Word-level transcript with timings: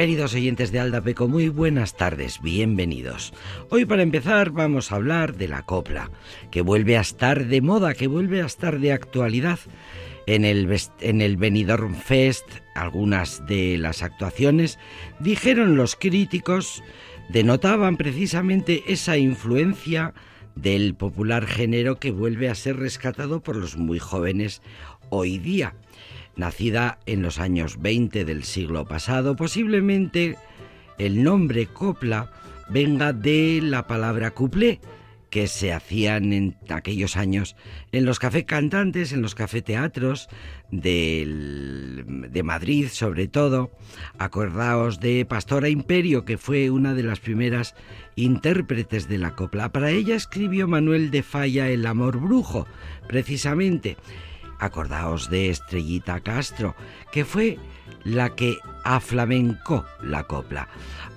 Queridos 0.00 0.32
oyentes 0.32 0.72
de 0.72 0.80
Aldapeco, 0.80 1.28
muy 1.28 1.50
buenas 1.50 1.94
tardes, 1.94 2.40
bienvenidos. 2.40 3.34
Hoy 3.68 3.84
para 3.84 4.02
empezar 4.02 4.50
vamos 4.50 4.90
a 4.90 4.94
hablar 4.94 5.36
de 5.36 5.46
la 5.46 5.60
copla, 5.64 6.10
que 6.50 6.62
vuelve 6.62 6.96
a 6.96 7.02
estar 7.02 7.44
de 7.48 7.60
moda, 7.60 7.92
que 7.92 8.06
vuelve 8.06 8.40
a 8.40 8.46
estar 8.46 8.80
de 8.80 8.94
actualidad. 8.94 9.58
En 10.26 10.46
el, 10.46 10.74
en 11.00 11.20
el 11.20 11.36
Benidorm 11.36 11.94
Fest, 11.94 12.46
algunas 12.74 13.46
de 13.46 13.76
las 13.76 14.02
actuaciones, 14.02 14.78
dijeron 15.18 15.76
los 15.76 15.96
críticos, 15.96 16.82
denotaban 17.28 17.98
precisamente 17.98 18.84
esa 18.86 19.18
influencia 19.18 20.14
del 20.54 20.94
popular 20.94 21.46
género 21.46 22.00
que 22.00 22.10
vuelve 22.10 22.48
a 22.48 22.54
ser 22.54 22.78
rescatado 22.78 23.42
por 23.42 23.56
los 23.56 23.76
muy 23.76 23.98
jóvenes 23.98 24.62
hoy 25.10 25.36
día 25.36 25.74
nacida 26.36 26.98
en 27.06 27.22
los 27.22 27.38
años 27.38 27.80
20 27.80 28.24
del 28.24 28.44
siglo 28.44 28.86
pasado. 28.86 29.36
Posiblemente 29.36 30.36
el 30.98 31.22
nombre 31.22 31.66
copla 31.66 32.30
venga 32.68 33.12
de 33.12 33.60
la 33.62 33.86
palabra 33.86 34.30
couplé, 34.30 34.80
que 35.30 35.46
se 35.46 35.72
hacían 35.72 36.32
en 36.32 36.56
aquellos 36.68 37.16
años 37.16 37.56
en 37.92 38.04
los 38.04 38.18
café 38.18 38.44
cantantes, 38.44 39.12
en 39.12 39.22
los 39.22 39.34
cafeteatros 39.34 40.28
de, 40.70 42.04
de 42.28 42.42
Madrid 42.42 42.88
sobre 42.88 43.28
todo. 43.28 43.70
Acordaos 44.18 45.00
de 45.00 45.24
Pastora 45.24 45.68
Imperio, 45.68 46.24
que 46.24 46.36
fue 46.36 46.70
una 46.70 46.94
de 46.94 47.04
las 47.04 47.20
primeras 47.20 47.74
intérpretes 48.16 49.08
de 49.08 49.18
la 49.18 49.34
copla. 49.36 49.70
Para 49.70 49.90
ella 49.90 50.16
escribió 50.16 50.66
Manuel 50.66 51.10
de 51.10 51.22
Falla 51.22 51.68
El 51.68 51.86
amor 51.86 52.20
brujo, 52.20 52.66
precisamente. 53.06 53.96
Acordaos 54.60 55.30
de 55.30 55.50
Estrellita 55.50 56.20
Castro, 56.20 56.76
que 57.12 57.24
fue 57.24 57.58
la 58.04 58.34
que 58.34 58.56
aflamencó 58.84 59.84
la 60.02 60.24
copla, 60.24 60.68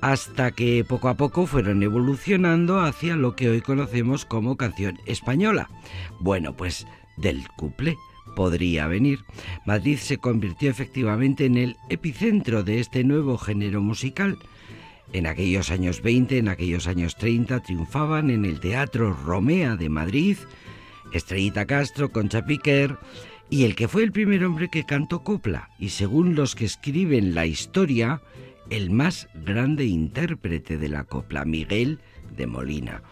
hasta 0.02 0.52
que 0.52 0.84
poco 0.84 1.10
a 1.10 1.16
poco 1.16 1.46
fueron 1.46 1.84
evolucionando 1.84 2.80
hacia 2.80 3.16
lo 3.16 3.36
que 3.36 3.50
hoy 3.50 3.62
conocemos 3.62 4.26
como 4.26 4.58
canción 4.58 4.98
española. 5.06 5.70
Bueno, 6.20 6.56
pues 6.56 6.88
del 7.18 7.48
couple 7.56 7.98
podría 8.36 8.88
venir. 8.88 9.20
Madrid 9.66 9.98
se 9.98 10.18
convirtió 10.18 10.70
efectivamente 10.70 11.46
en 11.46 11.58
el 11.58 11.78
epicentro 11.90 12.64
de 12.64 12.80
este 12.80 13.04
nuevo 13.04 13.38
género 13.38 13.82
musical. 13.82 14.38
En 15.12 15.28
aquellos 15.28 15.70
años 15.70 16.02
20, 16.02 16.40
en 16.40 16.48
aquellos 16.48 16.88
años 16.88 17.16
30 17.18 17.60
triunfaban 17.62 18.32
en 18.32 18.46
el 18.46 18.60
Teatro 18.60 19.14
Romea 19.14 19.76
de 19.76 19.90
Madrid 19.90 20.38
Estrellita 21.14 21.66
Castro, 21.66 22.12
Concha 22.12 22.44
Piquer 22.44 22.98
y 23.50 23.66
el 23.66 23.76
que 23.76 23.88
fue 23.88 24.04
el 24.04 24.12
primer 24.12 24.44
hombre 24.46 24.70
que 24.70 24.86
cantó 24.86 25.24
copla 25.24 25.70
y 25.80 25.90
según 25.90 26.36
los 26.36 26.56
que 26.56 26.66
escriben 26.66 27.36
la 27.36 27.46
historia, 27.46 28.22
el 28.70 28.90
más 28.90 29.28
grande 29.34 29.86
intérprete 29.86 30.78
de 30.78 30.90
la 30.90 31.04
copla, 31.04 31.46
Miguel 31.46 32.00
de 32.36 32.48
Molina. 32.48 33.04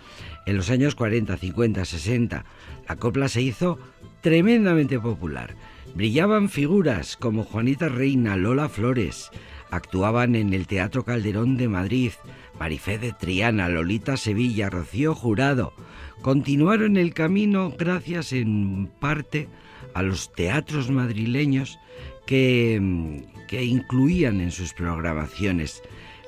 En 0.45 0.57
los 0.57 0.69
años 0.69 0.95
40, 0.95 1.37
50, 1.37 1.85
60, 1.85 2.45
la 2.87 2.95
copla 2.95 3.27
se 3.29 3.41
hizo 3.41 3.77
tremendamente 4.21 4.99
popular. 4.99 5.55
Brillaban 5.93 6.49
figuras 6.49 7.17
como 7.17 7.43
Juanita 7.43 7.89
Reina, 7.89 8.37
Lola 8.37 8.69
Flores, 8.69 9.29
actuaban 9.69 10.35
en 10.35 10.53
el 10.53 10.67
Teatro 10.67 11.03
Calderón 11.03 11.57
de 11.57 11.67
Madrid, 11.67 12.11
Marifé 12.59 12.97
de 12.97 13.13
Triana, 13.13 13.69
Lolita 13.69 14.17
Sevilla, 14.17 14.69
Rocío 14.69 15.15
Jurado. 15.15 15.73
Continuaron 16.21 16.97
el 16.97 17.13
camino 17.13 17.73
gracias 17.77 18.33
en 18.33 18.89
parte 18.99 19.47
a 19.93 20.01
los 20.01 20.31
teatros 20.33 20.89
madrileños 20.89 21.79
que, 22.25 23.25
que 23.47 23.63
incluían 23.63 24.41
en 24.41 24.51
sus 24.51 24.73
programaciones 24.73 25.81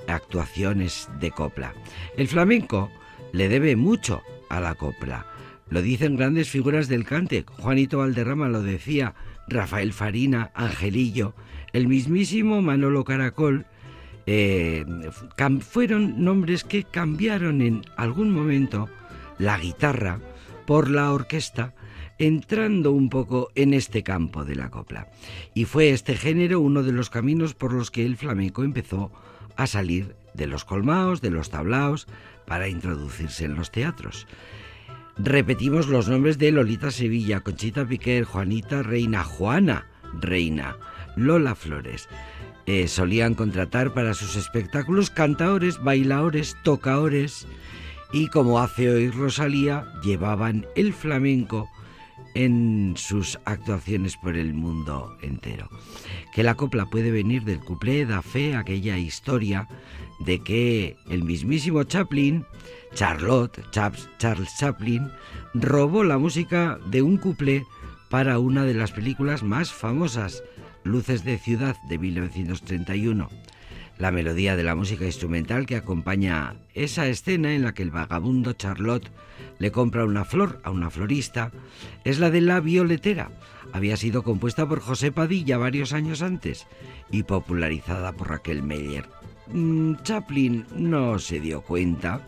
actuaciones 0.07 1.09
de 1.19 1.31
copla. 1.31 1.73
El 2.18 2.28
flamenco 2.28 2.90
le 3.31 3.50
debe 3.50 3.75
mucho 3.75 4.22
a 4.50 4.59
la 4.59 4.75
copla. 4.75 5.25
Lo 5.69 5.81
dicen 5.81 6.18
grandes 6.18 6.50
figuras 6.50 6.88
del 6.88 7.06
cante. 7.06 7.46
Juanito 7.57 8.00
Valderrama 8.00 8.47
lo 8.47 8.62
decía, 8.62 9.16
Rafael 9.47 9.94
Farina, 9.94 10.52
Angelillo, 10.53 11.34
el 11.73 11.88
mismísimo 11.88 12.62
Manolo 12.62 13.03
Caracol. 13.03 13.66
Eh, 14.25 14.85
fueron 15.62 16.23
nombres 16.23 16.63
que 16.63 16.84
cambiaron 16.84 17.62
en 17.62 17.81
algún 17.97 18.31
momento 18.31 18.88
la 19.38 19.57
guitarra 19.57 20.19
por 20.66 20.90
la 20.90 21.12
orquesta 21.12 21.73
entrando 22.18 22.91
un 22.91 23.09
poco 23.09 23.50
en 23.56 23.74
este 23.74 24.03
campo 24.03 24.46
de 24.46 24.56
la 24.56 24.69
copla. 24.69 25.09
Y 25.53 25.66
fue 25.66 25.90
este 25.90 26.16
género 26.16 26.59
uno 26.59 26.84
de 26.84 26.91
los 26.91 27.09
caminos 27.09 27.53
por 27.53 27.74
los 27.74 27.91
que 27.91 28.06
el 28.06 28.18
flamenco 28.18 28.63
empezó 28.63 29.12
a 29.56 29.68
salir 29.68 30.16
de 30.34 30.47
los 30.47 30.66
colmaos, 30.66 31.22
de 31.22 31.29
los 31.29 31.50
tablaos, 31.50 32.07
para 32.46 32.68
introducirse 32.68 33.46
en 33.46 33.56
los 33.56 33.72
teatros. 33.72 34.28
Repetimos 35.18 35.88
los 35.88 36.09
nombres 36.09 36.38
de 36.38 36.52
Lolita 36.52 36.91
Sevilla, 36.91 37.41
Conchita 37.41 37.85
Piquer, 37.85 38.23
Juanita 38.23 38.81
Reina, 38.81 39.23
Juana 39.23 39.88
Reina, 40.19 40.75
Lola 41.16 41.56
Flores. 41.56 42.09
Eh, 42.66 42.88
solían 42.88 43.35
contratar 43.35 43.94
para 43.94 44.13
sus 44.13 44.35
espectáculos 44.35 45.09
cantaores, 45.09 45.84
bailaores, 45.84 46.56
tocaores 46.63 47.46
y 48.13 48.28
como 48.28 48.59
hace 48.59 48.90
hoy 48.90 49.09
Rosalía, 49.09 49.85
llevaban 50.03 50.68
el 50.75 50.94
flamenco 50.94 51.68
en 52.33 52.94
sus 52.97 53.39
actuaciones 53.45 54.17
por 54.17 54.38
el 54.38 54.53
mundo 54.53 55.17
entero. 55.21 55.69
Que 56.33 56.44
la 56.44 56.55
copla 56.55 56.85
puede 56.85 57.11
venir 57.11 57.44
del 57.44 57.59
cuplé 57.59 58.05
da 58.05 58.21
fe 58.21 58.55
aquella 58.55 58.97
historia 58.97 59.67
de 60.19 60.39
que 60.39 60.97
el 61.09 61.23
mismísimo 61.23 61.84
Chaplin, 61.84 62.46
Charlotte, 62.93 63.61
Charles 63.72 64.58
Chaplin, 64.58 65.09
robó 65.53 66.03
la 66.03 66.17
música 66.17 66.79
de 66.87 67.02
un 67.02 67.17
cuplé 67.17 67.66
para 68.09 68.40
una 68.40 68.63
de 68.63 68.73
las 68.73 68.91
películas 68.91 69.43
más 69.43 69.72
famosas, 69.72 70.43
Luces 70.84 71.23
de 71.23 71.37
Ciudad 71.37 71.75
de 71.90 71.97
1931 71.97 73.29
la 73.97 74.11
melodía 74.11 74.55
de 74.55 74.63
la 74.63 74.75
música 74.75 75.05
instrumental 75.05 75.66
que 75.66 75.75
acompaña 75.75 76.55
esa 76.73 77.07
escena 77.07 77.53
en 77.53 77.63
la 77.63 77.73
que 77.73 77.84
el 77.84 77.91
vagabundo 77.91 78.53
Charlotte 78.53 79.11
le 79.59 79.72
compra 79.72 80.05
una 80.05 80.25
flor 80.25 80.59
a 80.63 80.72
una 80.72 80.90
florista 80.90 81.51
es 82.03 82.19
la 82.19 82.29
de 82.29 82.41
La 82.41 82.59
Violetera. 82.59 83.31
Había 83.72 83.97
sido 83.97 84.23
compuesta 84.23 84.67
por 84.67 84.79
José 84.79 85.11
Padilla 85.11 85.57
varios 85.57 85.93
años 85.93 86.22
antes 86.22 86.67
y 87.11 87.23
popularizada 87.23 88.11
por 88.13 88.29
Raquel 88.29 88.63
Meyer. 88.63 89.05
Mm, 89.47 89.96
Chaplin 90.03 90.66
no 90.75 91.19
se 91.19 91.39
dio 91.39 91.61
cuenta. 91.61 92.28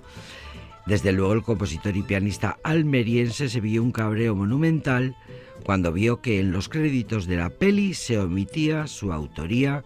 Desde 0.85 1.11
luego 1.11 1.33
el 1.33 1.41
compositor 1.41 1.97
y 1.97 2.03
pianista 2.03 2.57
almeriense 2.63 3.50
se 3.50 3.59
vio 3.59 3.81
un 3.81 3.91
cabreo 3.91 4.35
monumental 4.35 5.15
cuando 5.63 5.91
vio 5.91 6.21
que 6.21 6.39
en 6.39 6.51
los 6.51 6.69
créditos 6.69 7.25
de 7.25 7.38
la 7.38 7.50
peli 7.50 7.95
se 7.95 8.19
omitía 8.19 8.85
su 8.85 9.11
autoría 9.11 9.83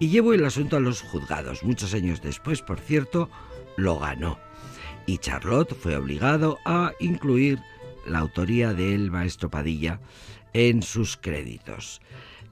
y 0.00 0.08
llevó 0.08 0.32
el 0.32 0.44
asunto 0.44 0.76
a 0.76 0.80
los 0.80 1.02
juzgados. 1.02 1.62
Muchos 1.62 1.94
años 1.94 2.22
después, 2.22 2.62
por 2.62 2.80
cierto, 2.80 3.30
lo 3.76 3.98
ganó. 3.98 4.38
Y 5.06 5.18
Charlotte 5.18 5.74
fue 5.74 5.94
obligado 5.94 6.58
a 6.64 6.92
incluir 6.98 7.60
la 8.06 8.18
autoría 8.18 8.72
del 8.72 9.10
maestro 9.10 9.50
Padilla 9.50 10.00
en 10.54 10.82
sus 10.82 11.16
créditos. 11.16 12.00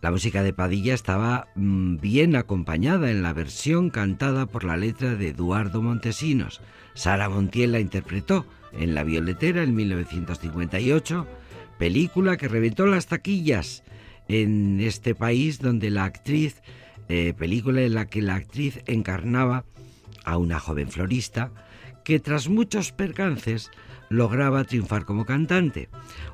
La 0.01 0.11
música 0.11 0.43
de 0.43 0.53
Padilla 0.53 0.95
estaba 0.95 1.49
mm, 1.57 1.97
bien 1.97 2.37
acompañada 2.37 3.11
en 3.11 3.23
la 3.23 3.33
versión 3.33 3.91
cantada 3.91 4.47
por 4.47 4.63
la 4.63 4.77
letra 4.77 5.17
de 5.17 5.29
Eduardo 5.29 5.83
Montesinos. 5.83 6.61
Sara 6.95 7.29
Montiel 7.29 7.73
la 7.73 7.81
interpretó 7.81 8.47
en 8.73 8.95
La 8.95 9.05
Violetera 9.05 9.63
en 9.63 9.75
1958, 9.75 11.27
película 11.79 12.37
que 12.37 12.49
reventó 12.49 12.87
las 12.87 13.07
taquillas 13.07 13.83
en 14.29 14.81
este 14.81 15.15
país 15.15 15.59
donde 15.59 15.91
la 15.91 16.05
actriz 16.05 16.63
eh, 17.09 17.35
película 17.37 17.83
en 17.83 17.95
la 17.95 18.07
que 18.07 18.23
la 18.23 18.35
actriz 18.35 18.81
encarnaba 18.87 19.65
a 20.25 20.37
una 20.37 20.59
joven 20.61 20.91
florista 20.91 21.51
que 22.05 22.21
tras 22.21 22.49
muchos 22.49 22.93
percances 22.93 23.71
lograba 24.09 24.65
triunfar 24.65 25.05
como 25.05 25.27
cantante. 25.27 25.89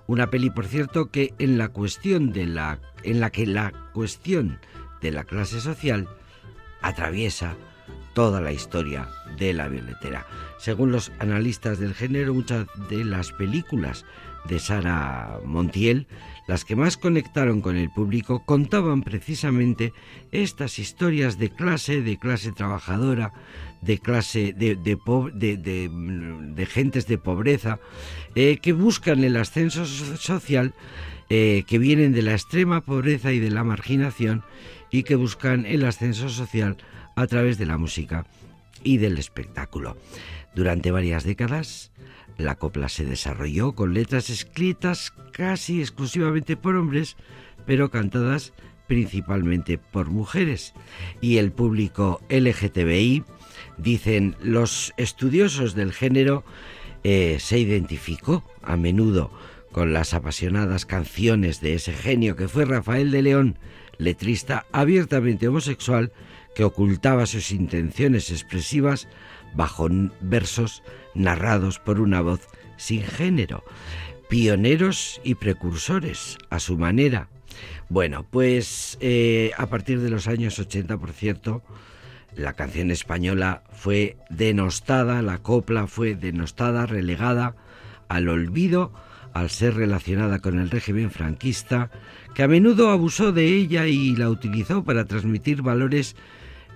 Una 0.06 0.30
peli, 0.30 0.50
por 0.50 0.66
cierto, 0.66 1.10
que 1.10 1.34
en 1.38 1.58
la 1.58 1.68
cuestión 1.68 2.32
de 2.32 2.46
la 2.46 2.78
en 3.02 3.20
la 3.20 3.30
que 3.30 3.46
la 3.46 3.72
cuestión 3.92 4.58
de 5.00 5.10
la 5.10 5.24
clase 5.24 5.60
social 5.60 6.08
atraviesa 6.80 7.56
toda 8.14 8.40
la 8.40 8.52
historia 8.52 9.08
de 9.36 9.52
la 9.52 9.68
violetera. 9.68 10.26
Según 10.58 10.92
los 10.92 11.12
analistas 11.18 11.78
del 11.78 11.94
género, 11.94 12.32
muchas 12.32 12.66
de 12.88 13.04
las 13.04 13.32
películas 13.32 14.04
de 14.48 14.58
Sara 14.58 15.38
Montiel 15.44 16.06
las 16.46 16.64
que 16.64 16.76
más 16.76 16.96
conectaron 16.96 17.60
con 17.62 17.76
el 17.76 17.90
público 17.90 18.44
contaban 18.44 19.02
precisamente 19.02 19.92
estas 20.30 20.78
historias 20.78 21.38
de 21.38 21.50
clase, 21.50 22.02
de 22.02 22.18
clase 22.18 22.52
trabajadora, 22.52 23.32
de 23.80 23.98
clase 23.98 24.52
de, 24.52 24.76
de, 24.76 26.66
gentes 26.66 27.06
de 27.06 27.18
pobreza, 27.18 27.80
eh, 28.34 28.58
que 28.58 28.72
buscan 28.72 29.24
el 29.24 29.36
ascenso 29.36 29.86
social, 29.86 30.74
eh, 31.30 31.64
que 31.66 31.78
vienen 31.78 32.12
de 32.12 32.22
la 32.22 32.32
extrema 32.32 32.82
pobreza 32.82 33.32
y 33.32 33.38
de 33.38 33.50
la 33.50 33.64
marginación 33.64 34.42
y 34.90 35.04
que 35.04 35.16
buscan 35.16 35.64
el 35.64 35.84
ascenso 35.86 36.28
social 36.28 36.76
a 37.16 37.26
través 37.26 37.56
de 37.56 37.66
la 37.66 37.78
música 37.78 38.26
y 38.82 38.98
del 38.98 39.16
espectáculo. 39.18 39.96
Durante 40.54 40.90
varias 40.90 41.24
décadas, 41.24 41.90
la 42.38 42.56
copla 42.56 42.88
se 42.88 43.04
desarrolló 43.04 43.72
con 43.72 43.94
letras 43.94 44.30
escritas 44.30 45.12
casi 45.32 45.80
exclusivamente 45.80 46.56
por 46.56 46.76
hombres, 46.76 47.16
pero 47.66 47.90
cantadas 47.90 48.52
principalmente 48.86 49.78
por 49.78 50.10
mujeres. 50.10 50.74
Y 51.20 51.38
el 51.38 51.52
público 51.52 52.20
LGTBI, 52.28 53.24
dicen 53.78 54.36
los 54.42 54.92
estudiosos 54.96 55.74
del 55.74 55.92
género, 55.92 56.44
eh, 57.02 57.38
se 57.40 57.58
identificó 57.58 58.44
a 58.62 58.76
menudo 58.76 59.30
con 59.72 59.92
las 59.92 60.14
apasionadas 60.14 60.86
canciones 60.86 61.60
de 61.60 61.74
ese 61.74 61.92
genio 61.92 62.36
que 62.36 62.48
fue 62.48 62.64
Rafael 62.64 63.10
de 63.10 63.22
León, 63.22 63.58
letrista 63.98 64.66
abiertamente 64.72 65.48
homosexual 65.48 66.12
que 66.54 66.64
ocultaba 66.64 67.26
sus 67.26 67.50
intenciones 67.50 68.30
expresivas 68.30 69.08
bajo 69.54 69.88
versos 70.20 70.82
narrados 71.14 71.78
por 71.78 72.00
una 72.00 72.20
voz 72.20 72.48
sin 72.76 73.02
género, 73.02 73.64
pioneros 74.28 75.20
y 75.24 75.34
precursores 75.36 76.38
a 76.50 76.58
su 76.58 76.76
manera. 76.78 77.28
Bueno, 77.88 78.26
pues 78.28 78.98
eh, 79.00 79.52
a 79.56 79.66
partir 79.66 80.00
de 80.00 80.10
los 80.10 80.26
años 80.26 80.58
80, 80.58 80.98
por 80.98 81.12
cierto, 81.12 81.62
la 82.34 82.54
canción 82.54 82.90
española 82.90 83.62
fue 83.72 84.16
denostada, 84.30 85.22
la 85.22 85.38
copla 85.38 85.86
fue 85.86 86.16
denostada, 86.16 86.86
relegada 86.86 87.54
al 88.08 88.28
olvido 88.28 88.92
al 89.34 89.50
ser 89.50 89.74
relacionada 89.74 90.38
con 90.38 90.60
el 90.60 90.70
régimen 90.70 91.10
franquista, 91.10 91.90
que 92.34 92.44
a 92.44 92.48
menudo 92.48 92.90
abusó 92.90 93.32
de 93.32 93.46
ella 93.46 93.86
y 93.88 94.14
la 94.14 94.30
utilizó 94.30 94.84
para 94.84 95.04
transmitir 95.06 95.60
valores 95.60 96.14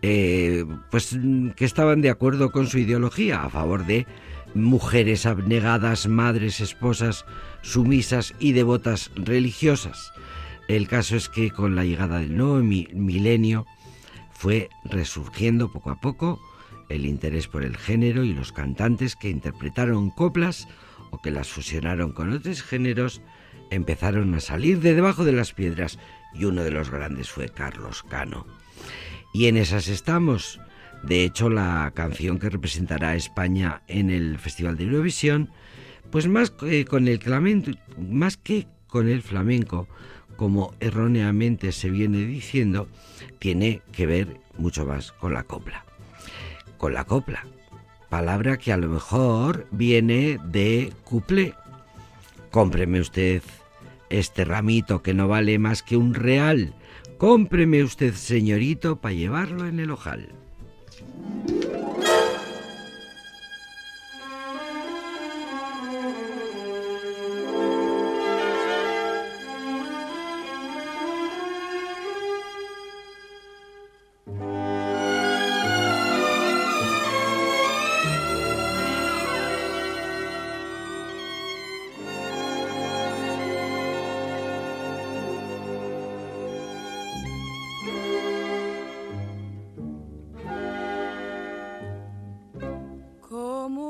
eh, 0.02 0.64
pues 0.90 1.16
que 1.56 1.64
estaban 1.64 2.00
de 2.00 2.10
acuerdo 2.10 2.50
con 2.50 2.66
su 2.66 2.78
ideología 2.78 3.42
a 3.42 3.50
favor 3.50 3.86
de 3.86 4.06
mujeres 4.54 5.26
abnegadas, 5.26 6.08
madres, 6.08 6.60
esposas, 6.60 7.24
sumisas 7.62 8.34
y 8.38 8.52
devotas 8.52 9.10
religiosas. 9.14 10.12
El 10.68 10.88
caso 10.88 11.16
es 11.16 11.28
que 11.28 11.50
con 11.50 11.74
la 11.74 11.84
llegada 11.84 12.18
del 12.18 12.36
nuevo 12.36 12.58
milenio 12.58 13.66
fue 14.30 14.68
resurgiendo 14.84 15.72
poco 15.72 15.90
a 15.90 16.00
poco 16.00 16.40
el 16.88 17.06
interés 17.06 17.48
por 17.48 17.64
el 17.64 17.76
género 17.76 18.24
y 18.24 18.32
los 18.32 18.52
cantantes 18.52 19.16
que 19.16 19.30
interpretaron 19.30 20.10
coplas 20.10 20.68
o 21.10 21.20
que 21.20 21.30
las 21.30 21.48
fusionaron 21.48 22.12
con 22.12 22.32
otros 22.32 22.62
géneros 22.62 23.20
empezaron 23.70 24.34
a 24.34 24.40
salir 24.40 24.80
de 24.80 24.94
debajo 24.94 25.24
de 25.24 25.32
las 25.32 25.52
piedras 25.52 25.98
y 26.34 26.44
uno 26.44 26.62
de 26.62 26.70
los 26.70 26.90
grandes 26.90 27.30
fue 27.30 27.48
Carlos 27.48 28.02
Cano. 28.02 28.46
Y 29.32 29.46
en 29.46 29.56
esas 29.56 29.88
estamos. 29.88 30.60
De 31.02 31.24
hecho, 31.24 31.48
la 31.48 31.92
canción 31.94 32.38
que 32.38 32.50
representará 32.50 33.10
a 33.10 33.16
España 33.16 33.82
en 33.86 34.10
el 34.10 34.38
Festival 34.38 34.76
de 34.76 34.84
Eurovisión, 34.84 35.50
pues 36.10 36.26
más, 36.26 36.50
que 36.50 36.84
con 36.84 37.06
el 37.06 37.20
más 37.98 38.36
que 38.36 38.66
con 38.88 39.08
el 39.08 39.22
flamenco, 39.22 39.86
como 40.36 40.74
erróneamente 40.80 41.72
se 41.72 41.90
viene 41.90 42.18
diciendo, 42.18 42.88
tiene 43.38 43.82
que 43.92 44.06
ver 44.06 44.40
mucho 44.56 44.86
más 44.86 45.12
con 45.12 45.34
la 45.34 45.44
copla. 45.44 45.84
Con 46.78 46.94
la 46.94 47.04
copla, 47.04 47.44
palabra 48.08 48.56
que 48.56 48.72
a 48.72 48.76
lo 48.76 48.88
mejor 48.88 49.66
viene 49.70 50.38
de 50.44 50.92
cuplé. 51.04 51.54
Cómpreme 52.50 53.00
usted 53.00 53.42
este 54.10 54.44
ramito 54.44 55.02
que 55.02 55.14
no 55.14 55.28
vale 55.28 55.58
más 55.58 55.82
que 55.82 55.96
un 55.96 56.14
real 56.14 56.74
Cómpreme 57.18 57.82
usted, 57.82 58.14
señorito, 58.14 59.00
para 59.00 59.12
llevarlo 59.12 59.66
en 59.66 59.80
el 59.80 59.90
ojal. 59.90 60.28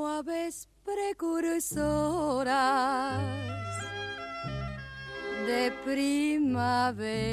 suaves 0.09 0.69
precursoras 0.85 1.69
de 5.47 5.71
primavera. 5.85 7.27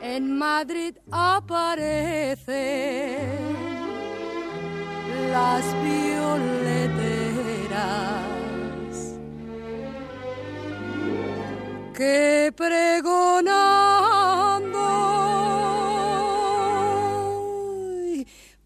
En 0.00 0.38
Madrid 0.38 0.96
aparecen 1.10 2.54
las 5.32 5.64
violeteras 5.82 6.94
que 11.92 12.52
pregonan 12.56 14.13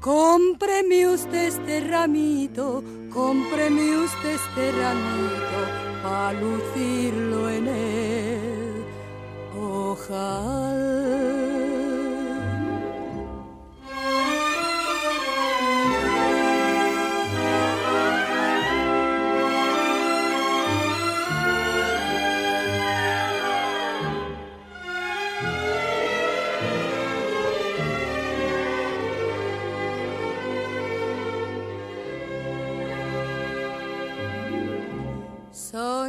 Cómpreme 0.00 1.06
usted 1.08 1.48
este 1.48 1.80
ramito, 1.80 2.82
cómpreme 3.12 3.98
usted 3.98 4.30
este 4.30 4.72
ramito, 4.72 5.60
para 6.02 6.32
lucirlo 6.40 7.50
en 7.50 7.68
el 7.68 8.84
ojal. 9.54 11.39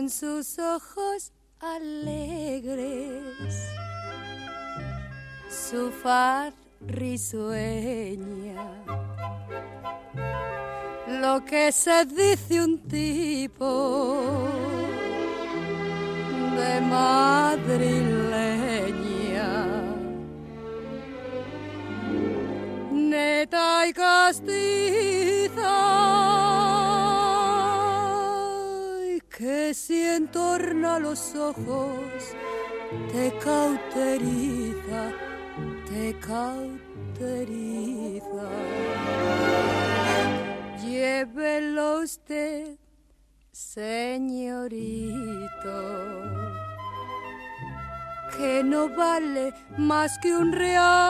Sus 0.09 0.57
ojos 0.59 1.31
alegres, 1.59 3.35
su 5.49 5.91
faz 5.91 6.53
risueña. 6.81 8.63
Lo 11.07 11.43
que 11.45 11.71
se 11.71 12.05
dice 12.05 12.61
un 12.63 12.79
tipo 12.87 14.47
de 16.57 16.81
madrileña, 16.81 18.70
entorna 30.21 30.99
los 30.99 31.35
ojos 31.35 31.95
te 33.11 33.33
cauteriza, 33.43 35.01
te 35.89 36.15
cauteriza. 36.19 37.69
Llévelo 40.83 42.01
usted, 42.01 42.77
señorito, 43.51 44.99
que 48.37 48.63
no 48.63 48.89
vale 48.89 49.53
más 49.77 50.19
que 50.19 50.35
un 50.35 50.51
real. 50.51 51.01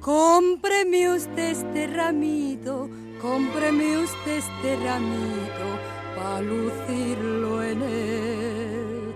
Cómpreme 0.00 1.10
usted 1.10 1.50
este 1.50 1.86
ramito 1.88 2.88
cómpreme 3.20 3.98
usted 3.98 4.38
este 4.38 4.76
ramito 4.76 5.95
para 6.16 6.40
lucirlo 6.40 7.62
en 7.62 7.82
el 7.82 9.14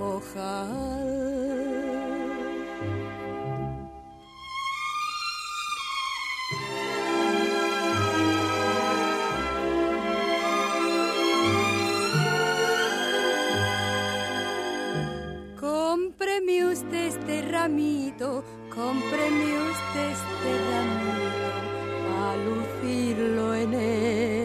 ojal. 0.00 1.10
ramito, 17.60 18.42
cómpreme 18.74 19.48
usted 19.70 20.10
este 20.16 20.50
ramito 20.70 21.30
a 22.22 22.36
lucirlo 22.46 23.54
en 23.54 23.74
ojal. 23.74 24.39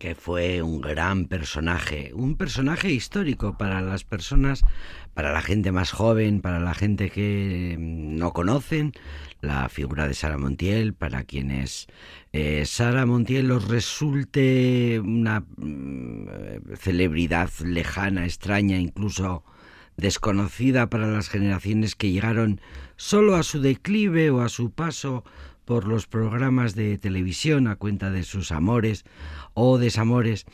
Que 0.00 0.16
fue 0.16 0.60
un 0.62 0.80
gran 0.80 1.26
personaje, 1.26 2.10
un 2.14 2.36
personaje 2.36 2.90
histórico 2.90 3.56
para 3.56 3.80
las 3.82 4.02
personas, 4.02 4.64
para 5.14 5.32
la 5.32 5.42
gente 5.42 5.70
más 5.70 5.92
joven, 5.92 6.40
para 6.40 6.58
la 6.58 6.74
gente 6.74 7.10
que 7.10 7.76
no 7.78 8.32
conocen 8.32 8.94
la 9.40 9.68
figura 9.68 10.08
de 10.08 10.14
Sara 10.14 10.36
Montiel, 10.36 10.94
para 10.94 11.22
quienes 11.22 11.86
eh, 12.32 12.64
Sara 12.66 13.06
Montiel 13.06 13.50
os 13.52 13.68
resulte 13.68 14.98
una 14.98 15.40
mm, 15.40 16.74
celebridad 16.76 17.50
lejana, 17.64 18.24
extraña, 18.24 18.78
incluso 18.78 19.44
desconocida 20.00 20.90
para 20.90 21.06
las 21.06 21.28
generaciones 21.28 21.94
que 21.94 22.10
llegaron 22.10 22.60
solo 22.96 23.36
a 23.36 23.42
su 23.42 23.60
declive 23.60 24.30
o 24.30 24.40
a 24.40 24.48
su 24.48 24.70
paso 24.70 25.24
por 25.64 25.86
los 25.86 26.08
programas 26.08 26.74
de 26.74 26.98
televisión 26.98 27.68
a 27.68 27.76
cuenta 27.76 28.10
de 28.10 28.24
sus 28.24 28.50
amores 28.50 29.04
o 29.54 29.78
desamores. 29.78 30.44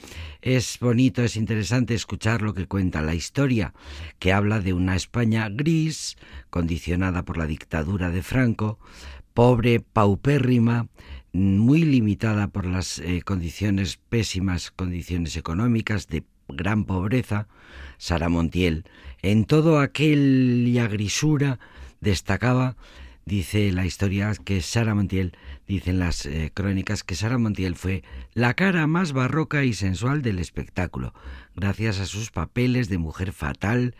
Es 0.42 0.78
bonito, 0.78 1.22
es 1.22 1.36
interesante 1.36 1.94
escuchar 1.94 2.42
lo 2.42 2.52
que 2.52 2.66
cuenta 2.66 3.00
la 3.00 3.14
historia, 3.14 3.72
que 4.18 4.34
habla 4.34 4.60
de 4.60 4.74
una 4.74 4.94
España 4.94 5.48
gris, 5.48 6.16
condicionada 6.50 7.24
por 7.24 7.38
la 7.38 7.46
dictadura 7.46 8.10
de 8.10 8.22
Franco, 8.22 8.78
pobre, 9.32 9.80
paupérrima, 9.80 10.88
muy 11.32 11.82
limitada 11.82 12.48
por 12.48 12.66
las 12.66 12.98
eh, 12.98 13.22
condiciones 13.24 13.96
pésimas, 13.96 14.70
condiciones 14.70 15.36
económicas 15.36 16.08
de 16.08 16.24
gran 16.48 16.84
pobreza, 16.84 17.48
Sara 17.98 18.28
Montiel, 18.28 18.84
en 19.22 19.44
todo 19.44 19.80
aquella 19.80 20.88
grisura 20.88 21.58
destacaba 22.00 22.76
Dice 23.28 23.72
la 23.72 23.84
historia 23.84 24.32
que 24.44 24.62
Sara 24.62 24.94
Montiel, 24.94 25.32
dicen 25.66 25.98
las 25.98 26.26
eh, 26.26 26.52
crónicas, 26.54 27.02
que 27.02 27.16
Sara 27.16 27.38
Montiel 27.38 27.74
fue 27.74 28.04
la 28.34 28.54
cara 28.54 28.86
más 28.86 29.12
barroca 29.12 29.64
y 29.64 29.74
sensual 29.74 30.22
del 30.22 30.38
espectáculo, 30.38 31.12
gracias 31.56 31.98
a 31.98 32.06
sus 32.06 32.30
papeles 32.30 32.88
de 32.88 32.98
mujer 32.98 33.32
fatal 33.32 33.96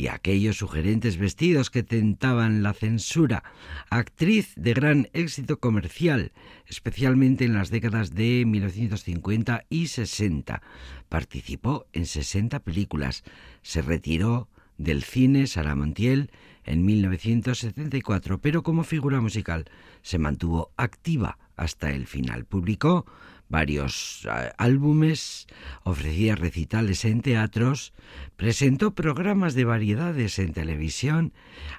y 0.00 0.08
aquellos 0.08 0.56
sugerentes 0.56 1.18
vestidos 1.18 1.68
que 1.68 1.82
tentaban 1.82 2.62
la 2.62 2.72
censura. 2.72 3.44
Actriz 3.90 4.54
de 4.56 4.72
gran 4.72 5.08
éxito 5.12 5.60
comercial, 5.60 6.32
especialmente 6.66 7.44
en 7.44 7.52
las 7.52 7.68
décadas 7.68 8.14
de 8.14 8.44
1950 8.46 9.66
y 9.68 9.88
60. 9.88 10.62
Participó 11.10 11.84
en 11.92 12.06
60 12.06 12.60
películas. 12.60 13.24
Se 13.60 13.82
retiró 13.82 14.48
del 14.78 15.02
cine 15.02 15.46
Sara 15.46 15.74
Montiel 15.74 16.30
en 16.64 16.82
1974, 16.86 18.40
pero 18.40 18.62
como 18.62 18.84
figura 18.84 19.20
musical 19.20 19.66
se 20.00 20.18
mantuvo 20.18 20.72
activa 20.78 21.36
hasta 21.56 21.90
el 21.90 22.06
final. 22.06 22.46
Publicó 22.46 23.04
varios 23.50 24.26
álbumes, 24.56 25.46
ofrecía 25.82 26.36
recitales 26.36 27.04
en 27.04 27.20
teatros, 27.20 27.92
presentó 28.36 28.94
programas 28.94 29.54
de 29.54 29.64
variedades 29.64 30.38
en 30.38 30.54
televisión 30.54 31.32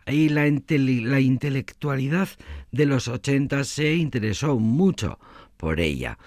y 0.06 0.30
la, 0.30 0.44
la 0.44 1.20
intelectualidad 1.20 2.30
de 2.72 2.86
los 2.86 3.08
80 3.08 3.64
se 3.64 3.96
interesó 3.96 4.60
mucho 4.60 5.18
por 5.58 5.80
ella. 5.80 6.20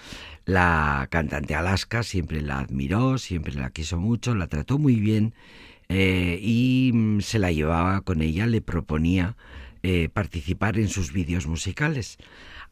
La 0.47 1.07
cantante 1.11 1.55
Alaska 1.55 2.03
siempre 2.03 2.43
la 2.43 2.59
admiró, 2.59 3.19
siempre 3.19 3.55
la 3.55 3.71
quiso 3.71 3.99
mucho, 3.99 4.35
la 4.35 4.47
trató 4.47 4.79
muy 4.79 4.97
bien 4.97 5.35
eh, 5.89 6.39
y 6.43 6.91
mm, 6.93 7.21
se 7.21 7.39
la 7.39 7.53
llevaba 7.53 8.01
con 8.01 8.23
ella, 8.23 8.47
le 8.47 8.61
proponía 8.61 9.37
eh, 9.83 10.09
participar 10.13 10.79
en 10.79 10.89
sus 10.89 11.13
vídeos 11.13 11.47
musicales. 11.47 12.19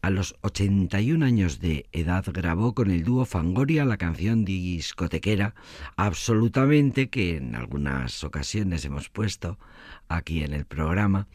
A 0.03 0.11
los 0.11 0.35
81 0.41 1.25
años 1.25 1.61
de 1.61 1.87
edad 1.93 2.25
grabó 2.27 2.75
con 2.75 2.91
el 2.91 3.05
dúo 3.05 3.25
Fangoria 3.25 3.85
la 3.85 3.99
canción 3.99 4.45
discotequera 4.45 5.55
absolutamente 5.95 7.09
que 7.09 7.37
en 7.37 7.55
algunas 7.55 8.25
ocasiones 8.25 8.85
hemos 8.85 9.11
puesto 9.11 9.61
aquí 10.09 10.43
en 10.43 10.55
el 10.55 10.65
programa 10.65 11.29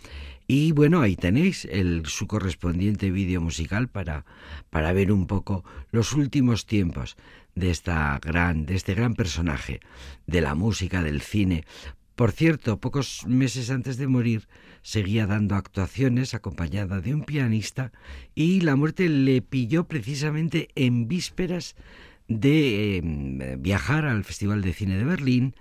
y 0.48 0.74
bueno, 0.74 1.00
ahí 1.00 1.16
tenéis 1.16 1.64
el, 1.64 2.06
su 2.08 2.28
correspondiente 2.28 3.10
vídeo 3.10 3.40
musical 3.40 3.88
para, 3.88 4.26
para 4.70 4.92
ver 4.92 5.14
un 5.14 5.28
poco 5.28 5.64
los 5.92 6.12
últimos 6.12 6.66
tiempos 6.66 7.16
de, 7.56 7.72
esta 7.72 8.20
gran, 8.22 8.66
de 8.66 8.76
este 8.76 8.94
gran 8.94 9.16
personaje 9.16 9.80
de 10.26 10.42
la 10.42 10.56
música, 10.56 11.04
del 11.04 11.22
cine. 11.22 11.64
Por 12.18 12.32
cierto, 12.32 12.80
pocos 12.80 13.28
meses 13.28 13.70
antes 13.70 13.98
de 13.98 14.08
morir 14.08 14.48
seguía 14.82 15.28
dando 15.28 15.54
actuaciones 15.54 16.34
acompañada 16.34 17.00
de 17.00 17.14
un 17.14 17.22
pianista 17.22 17.92
y 18.34 18.62
la 18.62 18.76
muerte 18.76 19.08
le 19.08 19.44
pilló 19.44 19.88
precisamente 19.88 20.70
en 20.74 21.08
vísperas 21.08 21.76
de 22.28 22.98
em, 22.98 23.62
viajar 23.62 24.06
al 24.06 24.24
Festival 24.24 24.64
de 24.64 24.74
Cine 24.74 24.98
de 24.98 25.04
Berlín, 25.04 25.54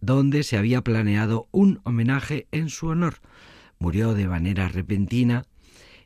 donde 0.00 0.44
se 0.44 0.56
había 0.56 0.80
planeado 0.80 1.48
un 1.50 1.80
homenaje 1.82 2.46
en 2.52 2.68
su 2.68 2.86
honor. 2.86 3.16
Murió 3.80 4.14
de 4.14 4.28
manera 4.28 4.68
repentina 4.68 5.42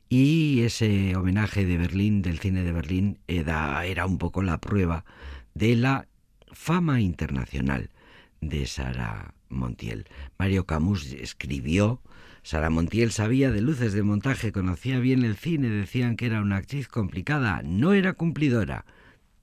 y 0.09 0.63
ese 0.63 1.15
homenaje 1.15 1.67
de 1.67 1.77
Berlín, 1.77 2.23
del 2.23 2.39
cine 2.39 2.63
de 2.63 2.73
Berlín, 2.73 3.19
era, 3.29 3.85
era 3.85 4.07
un 4.07 4.17
poco 4.17 4.43
la 4.43 4.63
prueba 4.63 5.05
de 5.53 5.77
la 5.77 6.09
fama 6.53 7.03
internacional 7.03 7.91
de 8.41 8.65
Sara 8.65 9.35
Montiel. 9.51 10.07
Mario 10.39 10.65
Camus 10.65 11.13
escribió 11.13 12.01
Sara 12.43 12.71
Montiel 12.71 13.13
sabía 13.13 13.51
de 13.51 13.61
luces 13.61 13.93
de 13.93 14.03
montaje, 14.03 14.53
conocía 14.53 14.99
bien 14.99 15.25
el 15.25 15.37
cine, 15.37 15.69
decían 15.69 16.17
que 16.17 16.27
era 16.27 16.41
una 16.41 16.57
actriz 16.57 16.89
complicada, 16.89 17.63
no 17.63 17.93
era 17.93 18.15
cumplidora. 18.15 18.87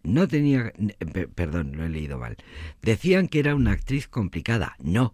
No 0.03 0.27
tenía... 0.27 0.73
Perdón, 1.35 1.73
lo 1.75 1.85
he 1.85 1.89
leído 1.89 2.17
mal. 2.17 2.37
Decían 2.81 3.27
que 3.27 3.39
era 3.39 3.55
una 3.55 3.71
actriz 3.71 4.07
complicada. 4.07 4.75
No. 4.79 5.13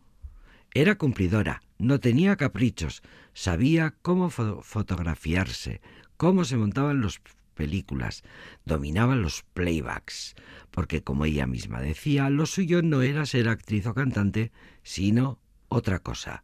Era 0.74 0.96
cumplidora, 0.96 1.62
no 1.78 2.00
tenía 2.00 2.36
caprichos, 2.36 3.04
sabía 3.34 3.94
cómo 4.02 4.30
fotografiarse, 4.30 5.82
cómo 6.18 6.46
se 6.46 6.58
montaban 6.58 7.02
las 7.02 7.22
películas, 7.54 8.24
dominaba 8.66 9.16
los 9.16 9.44
playbacks, 9.54 10.36
porque 10.72 11.04
como 11.04 11.26
ella 11.26 11.48
misma 11.48 11.82
decía, 11.82 12.30
lo 12.30 12.46
suyo 12.46 12.82
no 12.82 13.02
era 13.02 13.26
ser 13.26 13.48
actriz 13.48 13.86
o 13.88 13.94
cantante, 13.94 14.52
sino 14.84 15.40
otra 15.70 16.00
cosa, 16.00 16.44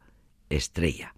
estrella. 0.49 1.15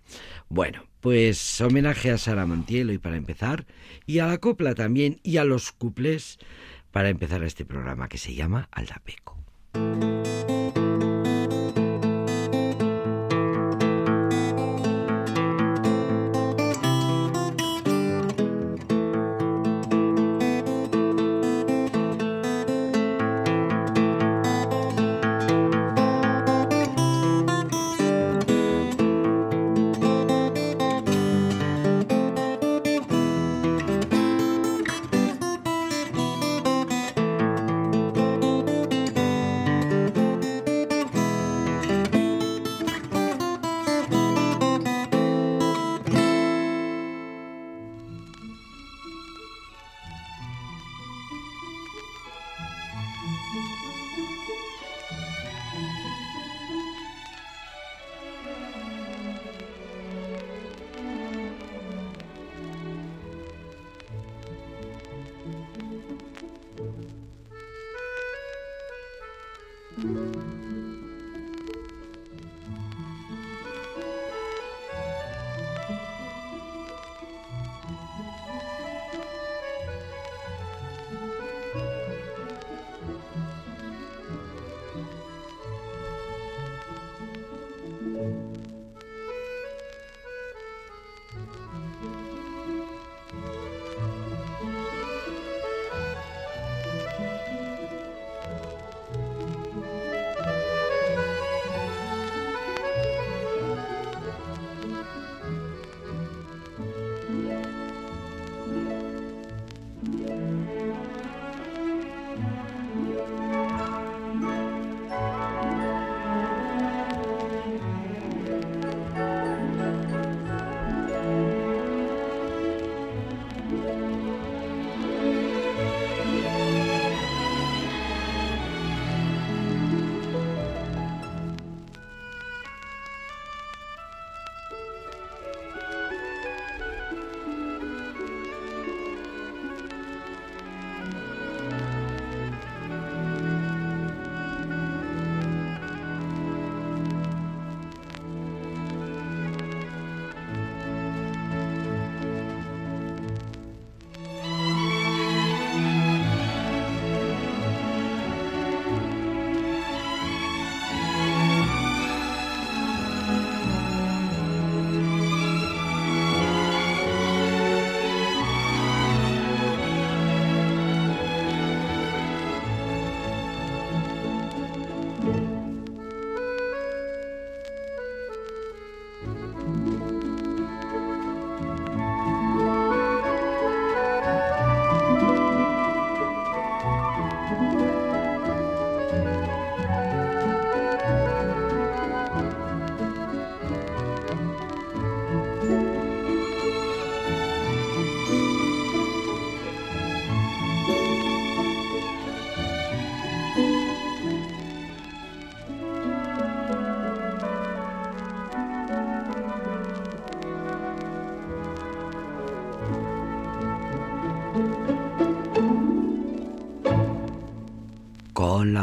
Bueno, 0.49 0.83
pues 0.99 1.61
homenaje 1.61 2.11
a 2.11 2.17
Sara 2.17 2.45
Montiel 2.45 2.91
y 2.91 2.97
para 2.97 3.17
empezar, 3.17 3.65
y 4.05 4.19
a 4.19 4.27
la 4.27 4.37
copla 4.37 4.75
también, 4.75 5.19
y 5.23 5.37
a 5.37 5.45
los 5.45 5.71
cuplés 5.71 6.39
para 6.91 7.09
empezar 7.09 7.43
este 7.43 7.65
programa 7.65 8.09
que 8.09 8.17
se 8.17 8.33
llama 8.33 8.67
Aldapeco. 8.71 9.37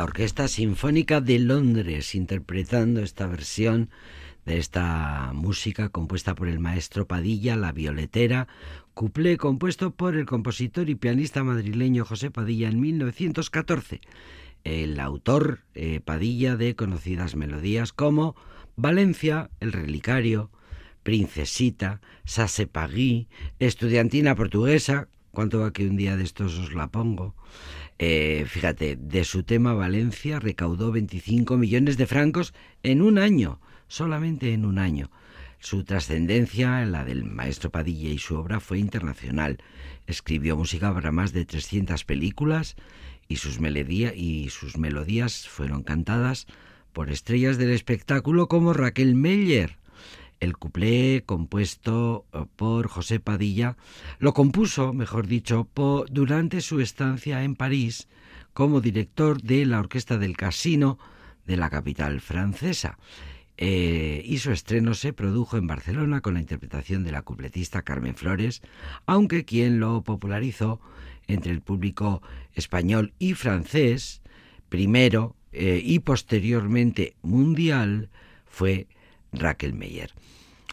Orquesta 0.09 0.49
Sinfónica 0.49 1.21
de 1.21 1.39
Londres 1.39 2.15
interpretando 2.15 3.03
esta 3.03 3.27
versión 3.27 3.91
de 4.47 4.57
esta 4.57 5.33
música 5.35 5.91
compuesta 5.91 6.35
por 6.35 6.49
el 6.49 6.61
maestro 6.61 7.07
Padilla, 7.07 7.57
La 7.57 7.73
Violetera, 7.73 8.49
cuplé 8.95 9.37
compuesto 9.37 9.91
por 9.91 10.17
el 10.17 10.25
compositor 10.25 10.89
y 10.89 10.95
pianista 10.95 11.45
madrileño 11.45 12.07
José 12.07 12.31
Padilla 12.31 12.71
en 12.71 12.81
1914. 12.81 14.01
El 14.65 14.99
autor 14.99 15.61
eh, 15.75 16.01
Padilla 16.03 16.57
de 16.57 16.75
conocidas 16.75 17.37
melodías 17.37 17.93
como 17.93 18.35
Valencia, 18.77 19.51
El 19.61 19.73
Relicario, 19.73 20.51
Princesita, 21.03 22.01
Sasepagui, 22.25 23.29
Estudiantina 23.59 24.35
Portuguesa, 24.35 25.09
¿cuánto 25.33 25.61
va 25.61 25.73
que 25.73 25.87
un 25.87 25.97
día 25.97 26.17
de 26.17 26.25
estos 26.25 26.59
os 26.59 26.75
la 26.75 26.89
pongo? 26.89 27.35
Eh, 27.99 28.45
fíjate, 28.47 28.97
de 28.97 29.25
su 29.25 29.43
tema 29.43 29.75
Valencia 29.75 30.39
recaudó 30.39 30.93
25 30.93 31.57
millones 31.57 31.97
de 31.97 32.07
francos 32.07 32.55
en 32.83 33.03
un 33.03 33.19
año, 33.19 33.61
solamente 33.89 34.53
en 34.53 34.65
un 34.65 34.79
año. 34.79 35.11
Su 35.61 35.83
trascendencia, 35.83 36.85
la 36.87 37.05
del 37.05 37.25
maestro 37.25 37.71
Padilla 37.71 38.11
y 38.11 38.19
su 38.19 38.37
obra, 38.37 38.61
fue 38.61 38.79
internacional. 38.79 39.59
Escribió 40.07 40.57
música 40.57 40.95
para 40.95 41.11
más 41.11 41.33
de 41.33 41.45
300 41.45 42.05
películas 42.05 42.77
y 43.27 43.37
sus, 43.37 43.59
y 44.15 44.51
sus 44.51 44.79
melodías 44.79 45.49
fueron 45.49 45.83
cantadas 45.83 46.47
por 46.93 47.11
estrellas 47.11 47.59
del 47.59 47.71
espectáculo 47.71 48.47
como 48.47 48.73
Raquel 48.73 49.15
Meyer, 49.15 49.78
el 50.41 50.57
cuplé 50.57 51.25
compuesto 51.27 52.27
eh, 52.33 52.45
por 52.57 52.89
José 52.89 53.21
Padilla 53.21 53.77
lo 54.19 54.35
compuso, 54.35 54.93
mejor 54.93 55.27
dicho, 55.27 55.69
durante 56.11 56.61
su 56.61 56.81
estancia 56.81 57.43
en 57.43 57.57
París 57.57 58.09
como 58.53 58.81
director 58.81 59.43
de 59.43 59.67
la 59.67 59.81
Orquesta 59.81 60.19
del 60.19 60.37
Casino 60.37 60.99
de 61.47 61.57
la 61.57 61.71
capital 61.71 62.21
francesa. 62.21 62.99
Eh, 63.61 64.23
y 64.25 64.39
su 64.39 64.53
estreno 64.53 64.95
se 64.95 65.13
produjo 65.13 65.57
en 65.57 65.67
Barcelona 65.67 66.21
con 66.21 66.35
la 66.35 66.41
interpretación 66.41 67.03
de 67.03 67.11
la 67.11 67.23
cupletista 67.23 67.83
Carmen 67.83 68.15
Flores, 68.15 68.63
aunque 69.05 69.45
quien 69.45 69.81
lo 69.81 70.03
popularizó 70.03 70.81
entre 71.27 71.51
el 71.51 71.61
público 71.61 72.23
español 72.55 73.15
y 73.19 73.35
francés, 73.35 74.23
primero 74.69 75.35
eh, 75.53 75.81
y 75.83 75.99
posteriormente 76.01 77.17
mundial, 77.23 78.11
fue 78.47 78.87
Raquel 79.33 79.75
Meyer. 79.75 80.13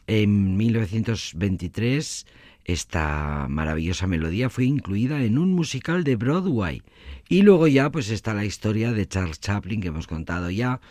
En 0.08 0.56
1923 0.58 2.26
esta 2.66 3.46
maravillosa 3.48 4.08
melodía 4.08 4.50
fue 4.50 4.66
incluida 4.66 5.24
en 5.24 5.38
un 5.38 5.54
musical 5.54 6.04
de 6.04 6.16
Broadway 6.16 6.82
y 7.30 7.44
luego 7.44 7.68
ya 7.68 7.92
pues 7.92 8.10
está 8.10 8.34
la 8.34 8.44
historia 8.44 8.92
de 8.92 9.08
Charles 9.08 9.40
Chaplin 9.40 9.82
que 9.82 9.90
hemos 9.90 10.08
contado 10.08 10.50
ya. 10.50 10.82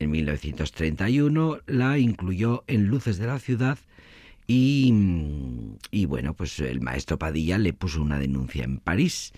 En 0.00 0.10
1931 0.10 1.60
la 1.66 1.98
incluyó 1.98 2.64
en 2.66 2.86
Luces 2.86 3.18
de 3.18 3.28
la 3.28 3.38
Ciudad 3.38 3.78
y, 4.48 4.92
y 5.92 6.06
bueno, 6.06 6.34
pues 6.34 6.58
el 6.58 6.80
maestro 6.80 7.20
Padilla 7.20 7.56
le 7.56 7.72
puso 7.72 8.02
una 8.02 8.18
denuncia 8.18 8.64
en 8.64 8.78
París. 8.78 9.32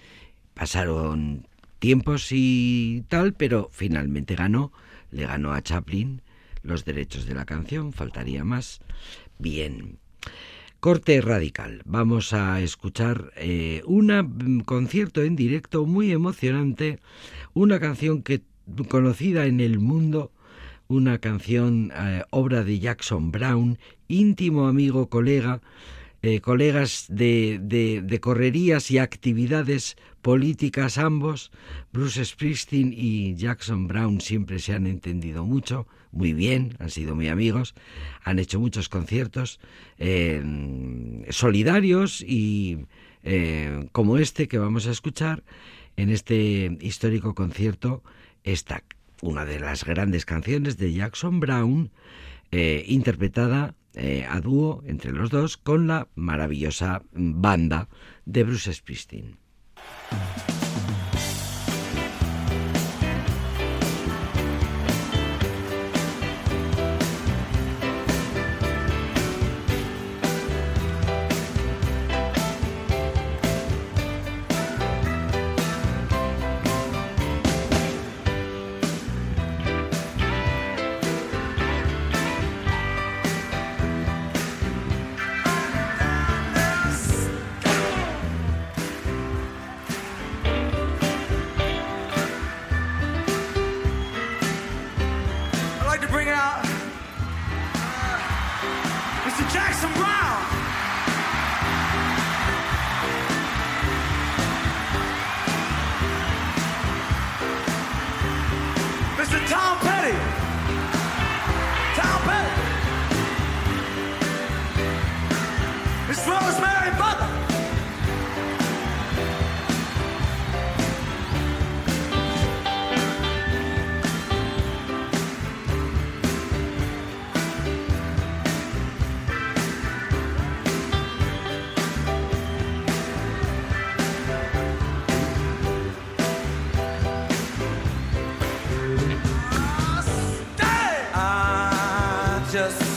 Pasaron 0.55 1.47
tiempos 1.81 2.29
y 2.31 3.05
tal, 3.09 3.35
pero 3.35 3.69
finalmente 3.71 4.37
ganó, 4.37 4.73
le 5.11 5.27
ganó 5.27 5.53
a 5.53 5.61
Chaplin 5.61 6.23
los 6.65 6.85
derechos 6.85 7.27
de 7.27 7.35
la 7.35 7.45
canción, 7.45 7.93
faltaría 7.93 8.43
más. 8.43 8.81
Bien. 9.39 9.99
Corte 10.81 11.21
radical. 11.21 11.83
Vamos 11.85 12.33
a 12.33 12.61
escuchar 12.61 13.33
eh, 13.37 13.83
un 13.87 14.63
concierto 14.67 15.23
en 15.23 15.37
directo 15.37 15.87
muy 15.87 16.11
emocionante, 16.13 16.99
una 17.55 17.79
canción 17.79 18.23
que 18.23 18.43
conocida 18.89 19.47
en 19.47 19.61
el 19.61 19.79
mundo, 19.79 20.33
una 20.89 21.19
canción 21.19 21.93
eh, 21.95 22.25
obra 22.31 22.65
de 22.65 22.79
Jackson 22.81 23.31
Brown, 23.31 23.79
íntimo 24.09 24.67
amigo, 24.67 25.09
colega, 25.09 25.61
eh, 26.27 26.41
colegas 26.41 27.05
de, 27.11 27.59
de, 27.61 28.21
correrías 28.21 28.91
y 28.91 28.97
actividades 28.97 29.99
políticas 30.23 30.97
ambos, 30.97 31.53
Bruce 31.93 32.25
Springsteen 32.25 32.95
y 32.97 33.35
Jackson 33.35 33.89
Brown 33.89 34.23
siempre 34.23 34.59
se 34.59 34.73
han 34.73 34.87
entendido 34.87 35.45
mucho, 35.45 35.87
muy 36.13 36.33
bien, 36.33 36.77
han 36.79 36.89
sido 36.89 37.15
muy 37.15 37.29
amigos, 37.29 37.75
han 38.23 38.39
hecho 38.39 38.59
muchos 38.59 38.89
conciertos 38.89 39.61
eh, 39.99 40.43
solidarios 41.29 42.23
y 42.23 42.87
eh, 43.23 43.87
como 43.93 44.17
este 44.17 44.49
que 44.49 44.57
vamos 44.57 44.87
a 44.87 44.93
escuchar 44.93 45.45
en 45.99 46.09
este 46.09 46.79
histórico 46.81 47.35
concierto 47.35 48.03
está 48.45 48.83
una 49.21 49.45
de 49.45 49.61
las 49.61 49.85
grandes 49.85 50.25
canciones 50.25 50.79
de 50.79 50.91
Jackson 50.95 51.39
Brown 51.39 51.91
interpretada 52.87 53.75
eh, 53.95 54.27
a 54.29 54.41
dúo 54.41 54.83
entre 54.87 55.13
los 55.13 55.31
dos 55.31 55.57
con 55.57 55.87
la 55.87 56.09
maravillosa 56.15 57.03
banda 57.13 57.89
de 58.25 58.45
Bruce 58.45 58.73
Springsteen. 58.73 59.37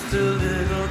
just 0.10 0.22
a 0.22 0.22
little 0.22 0.87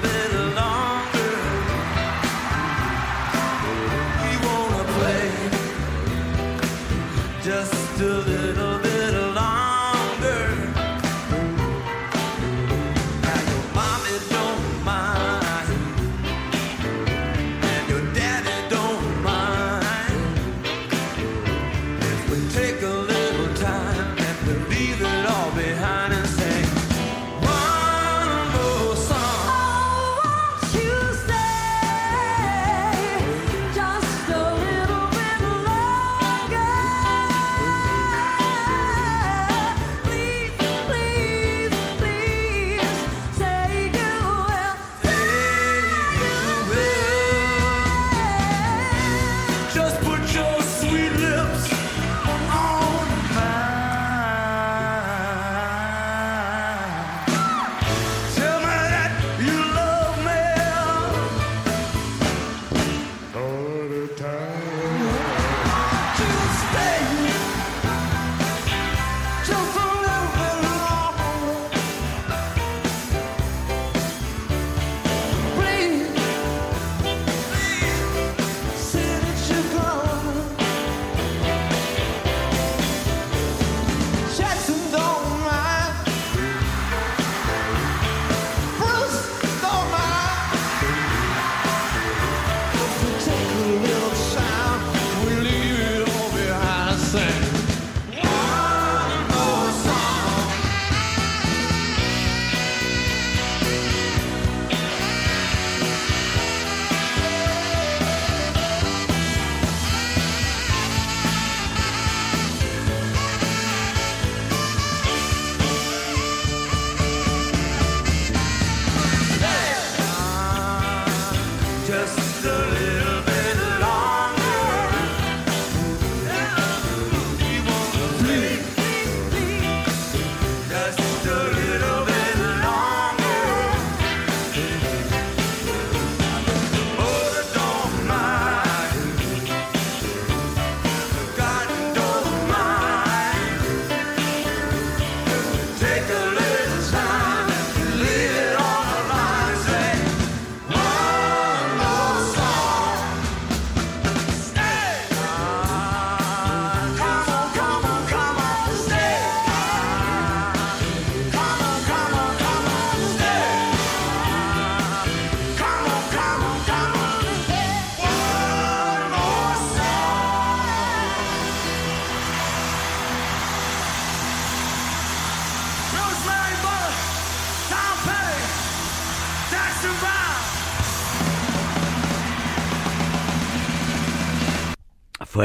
thing. 97.17 97.56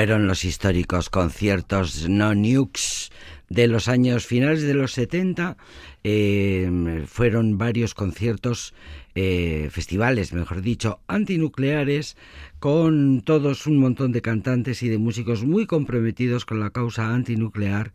Fueron 0.02 0.26
los 0.26 0.46
históricos 0.46 1.12
conciertos 1.12 2.10
No 2.10 2.34
Nukes 2.34 3.12
de 3.50 3.68
los 3.68 3.88
años 3.88 4.26
finales 4.26 4.64
de 4.64 4.74
los 4.74 4.94
70. 4.94 5.58
Eh, 6.04 7.04
fueron 7.06 7.60
varios 7.60 7.94
conciertos, 7.94 8.74
eh, 9.14 9.70
festivales, 9.70 10.34
mejor 10.34 10.64
dicho, 10.64 11.02
antinucleares, 11.06 12.18
con 12.58 13.22
todos 13.22 13.68
un 13.68 13.78
montón 13.78 14.12
de 14.12 14.24
cantantes 14.24 14.82
y 14.82 14.90
de 14.90 14.98
músicos 14.98 15.44
muy 15.44 15.68
comprometidos 15.68 16.46
con 16.46 16.60
la 16.60 16.72
causa 16.72 17.14
antinuclear, 17.14 17.94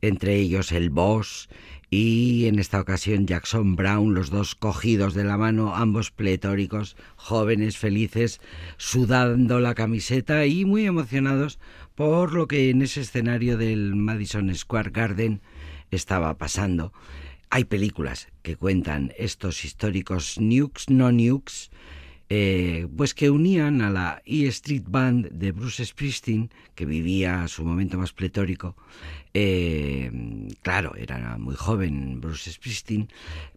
entre 0.00 0.36
ellos 0.36 0.72
el 0.72 0.88
Boss 0.88 1.50
y 1.94 2.46
en 2.46 2.58
esta 2.58 2.80
ocasión 2.80 3.26
Jackson 3.26 3.76
Brown, 3.76 4.14
los 4.14 4.30
dos 4.30 4.54
cogidos 4.54 5.12
de 5.12 5.24
la 5.24 5.36
mano, 5.36 5.76
ambos 5.76 6.10
pletóricos, 6.10 6.96
jóvenes, 7.16 7.76
felices, 7.76 8.40
sudando 8.78 9.60
la 9.60 9.74
camiseta 9.74 10.46
y 10.46 10.64
muy 10.64 10.86
emocionados 10.86 11.58
por 11.94 12.32
lo 12.32 12.48
que 12.48 12.70
en 12.70 12.80
ese 12.80 13.02
escenario 13.02 13.58
del 13.58 13.94
Madison 13.94 14.54
Square 14.54 14.88
Garden 14.88 15.42
estaba 15.90 16.38
pasando. 16.38 16.94
Hay 17.50 17.64
películas 17.64 18.28
que 18.40 18.56
cuentan 18.56 19.12
estos 19.18 19.62
históricos 19.66 20.40
nukes, 20.40 20.88
no 20.88 21.12
nukes, 21.12 21.70
eh, 22.34 22.88
pues 22.96 23.12
que 23.12 23.28
unían 23.28 23.82
a 23.82 23.90
la 23.90 24.22
E 24.24 24.46
Street 24.46 24.84
Band 24.88 25.28
de 25.32 25.52
Bruce 25.52 25.84
Springsteen, 25.84 26.48
que 26.74 26.86
vivía 26.86 27.46
su 27.46 27.62
momento 27.62 27.98
más 27.98 28.14
pletórico, 28.14 28.74
eh, 29.34 30.10
claro, 30.62 30.94
era 30.96 31.36
muy 31.36 31.56
joven 31.56 32.22
Bruce 32.22 32.50
Springsteen, 32.50 33.10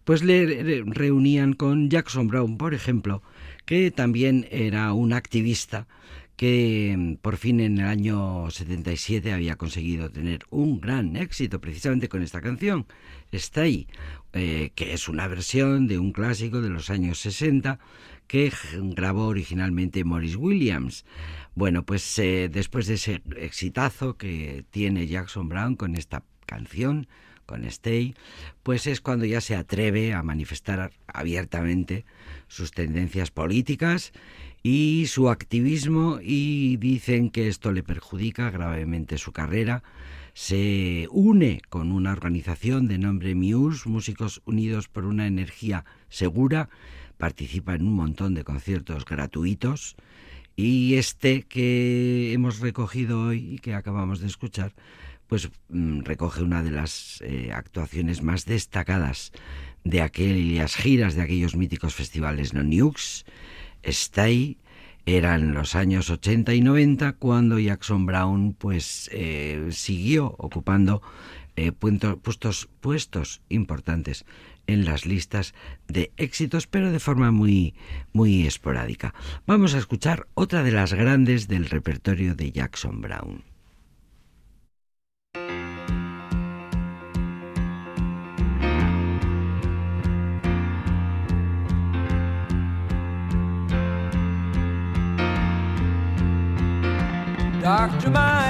pues 0.03 0.23
le 0.23 0.83
reunían 0.87 1.53
con 1.53 1.89
Jackson 1.89 2.27
Brown, 2.27 2.57
por 2.57 2.73
ejemplo, 2.73 3.23
que 3.63 3.91
también 3.91 4.45
era 4.51 4.91
un 4.91 5.13
activista 5.13 5.87
que 6.35 7.17
por 7.21 7.37
fin 7.37 7.61
en 7.61 7.77
el 7.77 7.85
año 7.85 8.51
77 8.51 9.31
había 9.31 9.55
conseguido 9.55 10.09
tener 10.09 10.41
un 10.49 10.81
gran 10.81 11.15
éxito 11.15 11.61
precisamente 11.61 12.09
con 12.09 12.23
esta 12.23 12.41
canción, 12.41 12.87
Stay, 13.31 13.87
eh, 14.33 14.71
que 14.75 14.93
es 14.93 15.07
una 15.07 15.27
versión 15.27 15.87
de 15.87 15.97
un 15.97 16.11
clásico 16.11 16.61
de 16.61 16.69
los 16.69 16.89
años 16.89 17.19
60 17.19 17.79
que 18.27 18.51
grabó 18.73 19.27
originalmente 19.27 20.03
Morris 20.03 20.35
Williams. 20.35 21.05
Bueno, 21.53 21.85
pues 21.85 22.17
eh, 22.19 22.49
después 22.51 22.87
de 22.87 22.95
ese 22.95 23.21
exitazo 23.37 24.17
que 24.17 24.65
tiene 24.71 25.07
Jackson 25.07 25.49
Brown 25.49 25.75
con 25.75 25.95
esta 25.95 26.23
canción, 26.45 27.07
con 27.45 27.63
Stay, 27.65 28.15
pues 28.63 28.87
es 28.87 29.01
cuando 29.01 29.25
ya 29.25 29.41
se 29.41 29.55
atreve 29.55 30.13
a 30.13 30.23
manifestar 30.23 30.91
abiertamente 31.07 32.05
sus 32.47 32.71
tendencias 32.71 33.31
políticas 33.31 34.11
y 34.63 35.05
su 35.07 35.29
activismo 35.29 36.19
y 36.21 36.77
dicen 36.77 37.29
que 37.29 37.47
esto 37.47 37.71
le 37.71 37.83
perjudica 37.83 38.49
gravemente 38.49 39.17
su 39.17 39.31
carrera. 39.31 39.83
Se 40.33 41.07
une 41.11 41.61
con 41.69 41.91
una 41.91 42.11
organización 42.11 42.87
de 42.87 42.97
nombre 42.97 43.35
Muse, 43.35 43.87
Músicos 43.87 44.41
Unidos 44.45 44.89
por 44.89 45.05
una 45.05 45.27
Energía 45.27 45.85
Segura, 46.09 46.69
participa 47.17 47.75
en 47.75 47.83
un 47.83 47.93
montón 47.93 48.33
de 48.33 48.43
conciertos 48.43 49.05
gratuitos 49.05 49.95
y 50.55 50.95
este 50.95 51.43
que 51.43 52.31
hemos 52.33 52.59
recogido 52.59 53.21
hoy 53.27 53.55
y 53.55 53.57
que 53.59 53.73
acabamos 53.73 54.19
de 54.19 54.27
escuchar, 54.27 54.73
pues 55.27 55.49
mm, 55.69 56.01
recoge 56.01 56.43
una 56.43 56.63
de 56.63 56.71
las 56.71 57.21
eh, 57.21 57.51
actuaciones 57.53 58.21
más 58.21 58.45
destacadas 58.45 59.31
de 59.83 60.01
aquellas 60.01 60.75
giras, 60.75 61.15
de 61.15 61.21
aquellos 61.21 61.55
míticos 61.55 61.93
festivales 61.93 62.53
no 62.53 62.63
Nukes, 62.63 63.25
Stay, 63.83 64.57
eran 65.05 65.53
los 65.53 65.75
años 65.75 66.09
80 66.09 66.53
y 66.53 66.61
90 66.61 67.13
cuando 67.13 67.59
Jackson 67.59 68.05
Brown 68.05 68.53
pues 68.53 69.09
eh, 69.13 69.69
siguió 69.71 70.35
ocupando 70.37 71.01
eh, 71.55 71.71
puestos, 71.71 72.67
puestos 72.81 73.41
importantes 73.49 74.25
en 74.67 74.83
las 74.83 75.05
listas 75.05 75.53
de 75.87 76.11
éxitos, 76.17 76.67
pero 76.67 76.91
de 76.91 76.99
forma 76.99 77.31
muy, 77.31 77.75
muy 78.13 78.47
esporádica. 78.47 79.13
Vamos 79.45 79.75
a 79.75 79.77
escuchar 79.77 80.27
otra 80.33 80.63
de 80.63 80.71
las 80.71 80.93
grandes 80.93 81.47
del 81.47 81.65
repertorio 81.65 82.35
de 82.35 82.51
Jackson 82.51 83.01
Brown. 83.01 83.54
Dr. 97.85 98.09
Mind. 98.09 98.44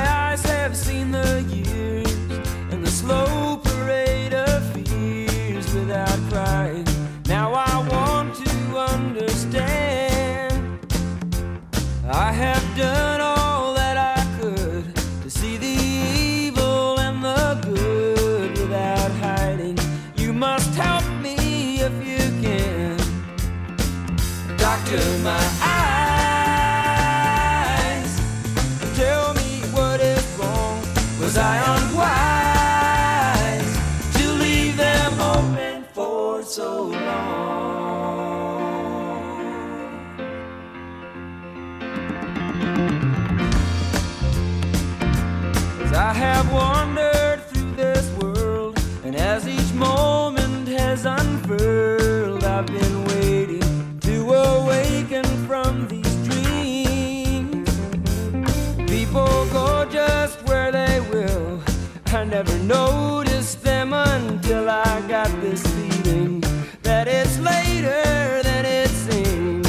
Noticed 62.68 63.62
them 63.64 63.94
until 63.94 64.70
I 64.70 65.02
got 65.08 65.30
this 65.42 65.62
feeling 65.62 66.42
that 66.82 67.08
it's 67.08 67.38
later 67.40 68.42
than 68.44 68.66
it 68.66 68.90
seems. 68.90 69.68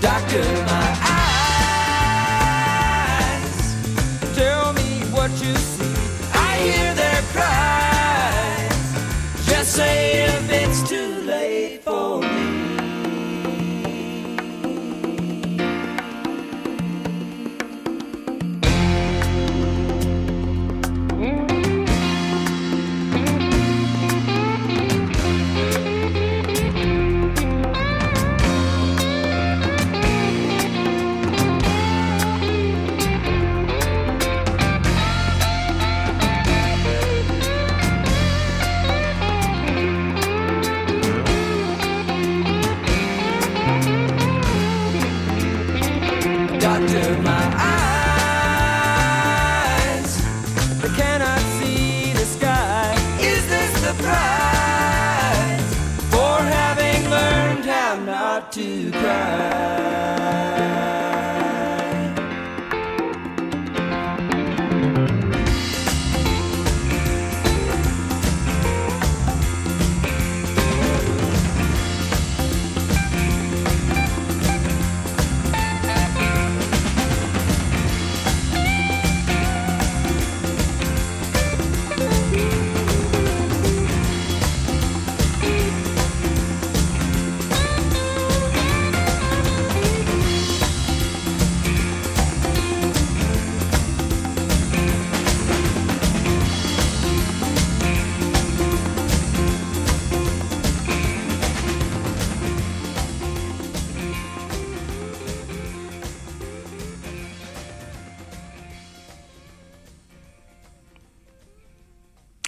Doctor, 0.00 0.42
my 0.64 0.96
eyes 3.10 4.34
tell 4.34 4.72
me 4.72 5.00
what 5.12 5.30
you 5.42 5.54
see. 5.56 5.83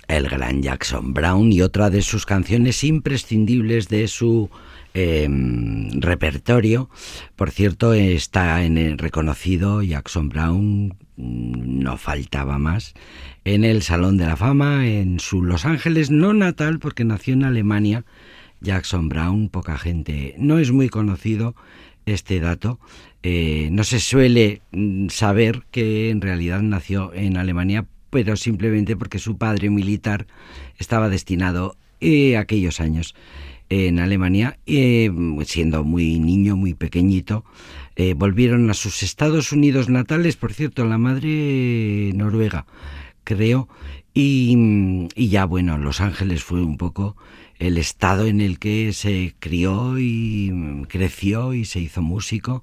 El 0.09 0.29
gran 0.29 0.62
Jackson 0.62 1.12
Brown 1.14 1.53
y 1.53 1.62
otra 1.62 1.90
de 1.90 2.03
sus 2.03 2.27
canciones 2.27 2.85
imprescindibles 2.85 3.88
de 3.88 4.09
su 4.09 4.51
em, 4.95 5.90
repertorio. 6.01 6.88
Por 7.35 7.51
cierto, 7.51 7.92
está 7.92 8.64
en 8.64 8.79
el 8.79 8.99
reconocido 8.99 9.83
Jackson 9.83 10.29
Brown, 10.29 10.97
mm, 11.16 11.83
no 11.83 11.97
faltaba 11.97 12.59
más, 12.59 12.95
en 13.45 13.64
el 13.64 13.83
Salón 13.83 14.16
de 14.16 14.27
la 14.27 14.37
Fama, 14.37 14.87
en 14.87 15.21
su 15.21 15.42
Los 15.42 15.64
Ángeles 15.64 16.11
no 16.11 16.33
natal, 16.33 16.79
porque 16.79 17.05
nació 17.05 17.35
en 17.35 17.45
Alemania. 17.45 18.05
Jackson 18.61 19.09
Brown, 19.09 19.49
poca 19.49 19.77
gente, 19.77 20.35
no 20.38 20.59
es 20.59 20.73
muy 20.73 20.88
conocido 20.88 21.55
este 22.07 22.40
dato. 22.40 22.79
Eh, 23.23 23.69
no 23.73 23.85
se 23.85 24.01
suele 24.01 24.62
mm, 24.73 25.09
saber 25.09 25.64
que 25.71 26.11
en 26.11 26.21
realidad 26.21 26.62
nació 26.62 27.12
en 27.12 27.37
Alemania 27.37 27.87
pero 28.11 28.37
simplemente 28.37 28.97
porque 28.97 29.19
su 29.19 29.37
padre 29.37 29.71
militar 29.71 30.27
estaba 30.79 31.09
destinado 31.09 31.77
eh, 32.01 32.37
aquellos 32.37 32.81
años 32.81 33.14
en 33.69 33.99
Alemania, 33.99 34.59
eh, 34.66 35.11
siendo 35.45 35.83
muy 35.83 36.21
niño, 36.21 36.57
muy 36.57 36.75
pequeñito, 36.75 37.45
eh, 37.97 38.14
volvieron 38.14 38.71
a 38.71 38.75
sus 38.75 39.03
Estados 39.03 39.51
Unidos 39.53 39.88
natales, 39.88 40.37
por 40.37 40.53
cierto, 40.53 40.85
la 40.85 40.99
madre 40.99 42.12
noruega, 42.14 42.66
creo, 43.25 43.69
y, 44.14 45.09
y, 45.14 45.29
ya 45.29 45.45
bueno, 45.45 45.79
Los 45.79 46.01
Ángeles 46.01 46.45
fue 46.45 46.62
un 46.62 46.77
poco 46.77 47.16
el 47.59 47.79
estado 47.79 48.27
en 48.27 48.40
el 48.40 48.59
que 48.59 48.92
se 48.92 49.35
crió 49.38 49.99
y 49.99 50.85
creció 50.88 51.55
y 51.55 51.64
se 51.64 51.81
hizo 51.81 52.03
músico 52.03 52.62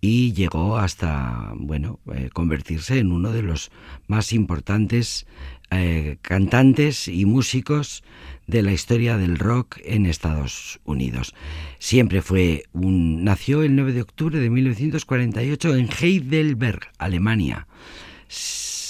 y 0.00 0.32
llegó 0.32 0.78
hasta, 0.78 1.52
bueno, 1.56 2.00
eh, 2.14 2.30
convertirse 2.32 2.98
en 2.98 3.12
uno 3.12 3.32
de 3.32 3.42
los 3.42 3.70
más 4.06 4.32
importantes 4.32 5.26
eh, 5.70 6.16
cantantes 6.22 7.06
y 7.06 7.26
músicos 7.26 8.02
de 8.46 8.62
la 8.62 8.72
historia 8.72 9.16
del 9.16 9.38
rock 9.38 9.78
en 9.84 10.06
Estados 10.06 10.80
Unidos. 10.84 11.34
Siempre 11.78 12.22
fue 12.22 12.64
un... 12.72 13.22
nació 13.22 13.62
el 13.62 13.76
9 13.76 13.92
de 13.92 14.02
octubre 14.02 14.38
de 14.38 14.50
1948 14.50 15.76
en 15.76 15.88
Heidelberg, 15.88 16.80
Alemania. 16.98 17.68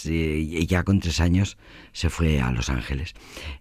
Ya 0.05 0.83
con 0.85 1.01
tres 1.01 1.21
años 1.21 1.57
se 1.93 2.11
fue 2.11 2.41
a 2.41 2.53
Los 2.53 2.71
Ángeles. 2.71 3.15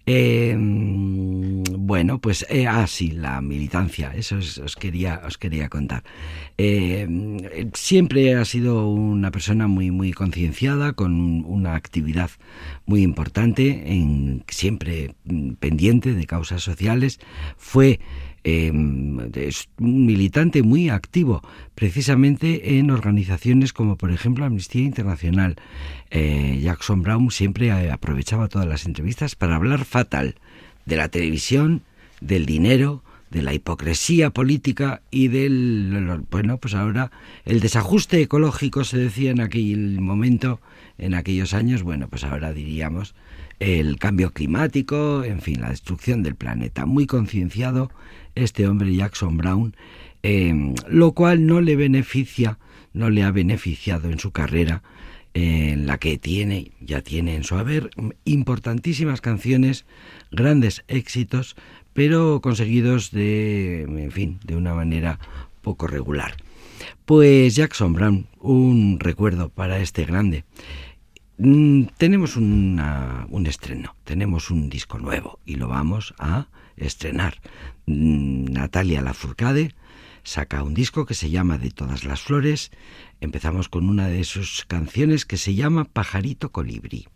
Eh, 0.05 0.55
bueno, 0.57 2.19
pues 2.19 2.45
eh, 2.49 2.67
ah, 2.67 2.87
sí, 2.87 3.11
la 3.11 3.41
militancia, 3.41 4.13
eso 4.15 4.37
os, 4.37 4.75
quería, 4.75 5.21
os 5.25 5.37
quería 5.37 5.69
contar. 5.69 6.03
Eh, 6.57 7.07
siempre 7.73 8.35
ha 8.35 8.45
sido 8.45 8.87
una 8.89 9.31
persona 9.31 9.67
muy, 9.67 9.91
muy 9.91 10.13
concienciada, 10.13 10.93
con 10.93 11.45
una 11.45 11.75
actividad 11.75 12.29
muy 12.85 13.03
importante, 13.03 14.43
siempre 14.47 15.15
mm, 15.25 15.53
pendiente 15.53 16.13
de 16.13 16.25
causas 16.25 16.63
sociales. 16.63 17.19
Fue 17.57 17.99
es 18.57 19.69
un 19.79 20.05
militante 20.05 20.63
muy 20.63 20.89
activo, 20.89 21.41
precisamente 21.75 22.77
en 22.77 22.91
organizaciones 22.91 23.73
como 23.73 23.95
por 23.97 24.11
ejemplo 24.11 24.45
Amnistía 24.45 24.83
Internacional. 24.83 25.55
Eh, 26.11 26.59
Jackson 26.61 27.01
Brown 27.01 27.31
siempre 27.31 27.71
aprovechaba 27.91 28.47
todas 28.47 28.67
las 28.67 28.85
entrevistas 28.85 29.35
para 29.35 29.55
hablar 29.55 29.85
fatal 29.85 30.35
de 30.85 30.97
la 30.97 31.09
televisión, 31.09 31.83
del 32.21 32.45
dinero, 32.45 33.03
de 33.29 33.41
la 33.41 33.53
hipocresía 33.53 34.31
política 34.31 35.01
y 35.11 35.27
del 35.27 36.23
bueno 36.31 36.57
pues 36.57 36.73
ahora 36.73 37.11
el 37.45 37.59
desajuste 37.59 38.21
ecológico 38.21 38.83
se 38.83 38.97
decía 38.97 39.31
en 39.31 39.39
aquel 39.39 40.01
momento 40.01 40.59
en 40.97 41.13
aquellos 41.13 41.53
años 41.53 41.83
bueno 41.83 42.07
pues 42.09 42.23
ahora 42.23 42.53
diríamos 42.53 43.13
el 43.59 43.97
cambio 43.97 44.31
climático 44.31 45.23
en 45.23 45.41
fin 45.41 45.61
la 45.61 45.69
destrucción 45.69 46.23
del 46.23 46.35
planeta 46.35 46.85
muy 46.85 47.05
concienciado 47.05 47.91
este 48.35 48.67
hombre 48.67 48.95
Jackson 48.95 49.37
Brown, 49.37 49.75
eh, 50.23 50.73
lo 50.87 51.11
cual 51.13 51.45
no 51.45 51.61
le 51.61 51.75
beneficia, 51.75 52.57
no 52.93 53.09
le 53.09 53.23
ha 53.23 53.31
beneficiado 53.31 54.09
en 54.09 54.19
su 54.19 54.31
carrera, 54.31 54.81
en 55.33 55.85
la 55.85 55.97
que 55.97 56.17
tiene, 56.17 56.71
ya 56.81 57.01
tiene 57.01 57.35
en 57.35 57.43
su 57.43 57.55
haber, 57.55 57.91
importantísimas 58.25 59.21
canciones, 59.21 59.85
grandes 60.31 60.83
éxitos, 60.87 61.55
pero 61.93 62.41
conseguidos 62.41 63.11
de, 63.11 63.83
en 63.83 64.11
fin, 64.11 64.39
de 64.43 64.55
una 64.55 64.73
manera 64.73 65.19
poco 65.61 65.87
regular. 65.87 66.35
Pues 67.05 67.55
Jackson 67.55 67.93
Brown, 67.93 68.27
un 68.39 68.99
recuerdo 68.99 69.49
para 69.49 69.79
este 69.79 70.05
grande. 70.05 70.45
Mm, 71.41 71.83
tenemos 71.97 72.35
un 72.35 73.45
estreno, 73.47 73.95
tenemos 74.03 74.51
un 74.51 74.69
disco 74.69 74.99
nuevo 74.99 75.39
y 75.45 75.55
lo 75.55 75.69
vamos 75.69 76.13
a 76.19 76.47
estrenar. 76.75 77.35
Mm, 77.85 78.51
Natalia 78.51 79.01
Lafourcade 79.01 79.73
saca 80.23 80.63
un 80.63 80.73
disco 80.73 81.05
que 81.05 81.13
se 81.13 81.29
llama 81.29 81.57
De 81.57 81.71
todas 81.71 82.03
las 82.03 82.21
flores. 82.21 82.71
Empezamos 83.21 83.69
con 83.69 83.87
una 83.87 84.09
de 84.09 84.25
sus 84.25 84.65
canciones 84.65 85.25
que 85.25 85.37
se 85.37 85.55
llama 85.55 85.85
Pajarito 85.85 86.51
Colibrí. 86.51 87.07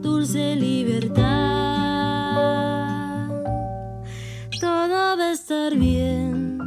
Dulce 0.00 0.56
libertad. 0.56 1.26
Todo 4.60 5.16
va 5.18 5.28
a 5.30 5.32
estar 5.32 5.74
bien, 5.76 6.58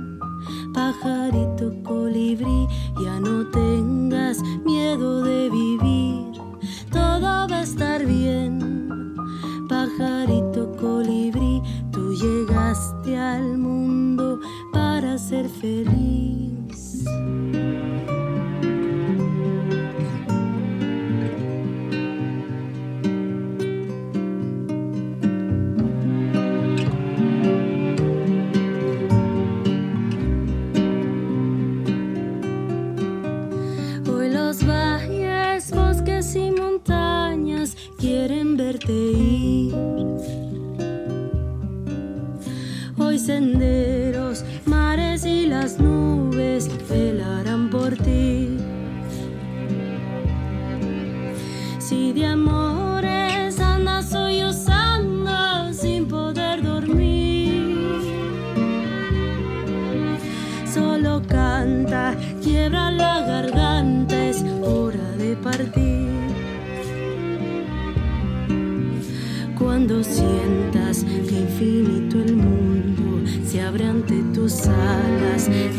pajarito 0.73 1.71
colibrí, 1.83 2.58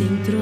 dentro 0.01 0.39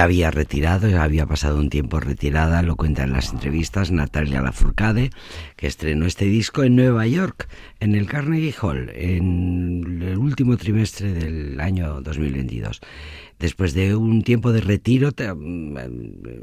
había 0.00 0.30
retirado, 0.30 1.00
había 1.00 1.26
pasado 1.26 1.58
un 1.58 1.70
tiempo 1.70 2.00
retirada, 2.00 2.62
lo 2.62 2.76
cuenta 2.76 3.04
en 3.04 3.12
las 3.12 3.32
entrevistas 3.32 3.90
Natalia 3.90 4.40
Lafourcade, 4.40 5.10
que 5.56 5.66
estrenó 5.66 6.06
este 6.06 6.26
disco 6.26 6.62
en 6.62 6.76
Nueva 6.76 7.06
York, 7.06 7.48
en 7.80 7.94
el 7.94 8.06
Carnegie 8.06 8.54
Hall, 8.60 8.90
en 8.94 10.02
el 10.02 10.18
último 10.18 10.56
trimestre 10.56 11.12
del 11.12 11.60
año 11.60 12.00
2022. 12.00 12.80
Después 13.38 13.72
de 13.72 13.94
un 13.94 14.22
tiempo 14.22 14.52
de 14.52 14.60
retiro, 14.60 15.10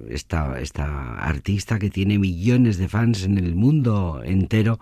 esta, 0.09 0.59
esta 0.59 1.15
artista 1.17 1.77
que 1.77 1.89
tiene 1.89 2.19
millones 2.19 2.77
de 2.77 2.87
fans 2.87 3.23
en 3.23 3.37
el 3.37 3.55
mundo 3.55 4.21
entero, 4.23 4.79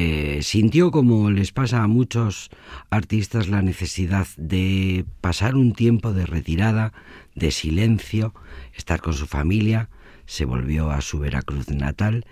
eh, 0.00 0.42
sintió, 0.42 0.92
como 0.92 1.28
les 1.32 1.50
pasa 1.50 1.82
a 1.82 1.88
muchos 1.88 2.50
artistas, 2.88 3.48
la 3.48 3.62
necesidad 3.62 4.28
de 4.36 5.04
pasar 5.20 5.56
un 5.56 5.72
tiempo 5.72 6.12
de 6.12 6.24
retirada, 6.24 6.92
de 7.34 7.50
silencio, 7.50 8.32
estar 8.76 9.00
con 9.00 9.14
su 9.14 9.26
familia, 9.26 9.88
se 10.24 10.44
volvió 10.44 10.92
a 10.92 11.00
su 11.00 11.18
Veracruz 11.18 11.68
natal 11.70 12.24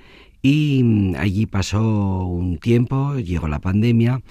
y 0.42 1.16
allí 1.18 1.46
pasó 1.46 2.24
un 2.26 2.58
tiempo, 2.58 3.16
llegó 3.16 3.48
la 3.48 3.58
pandemia, 3.58 4.22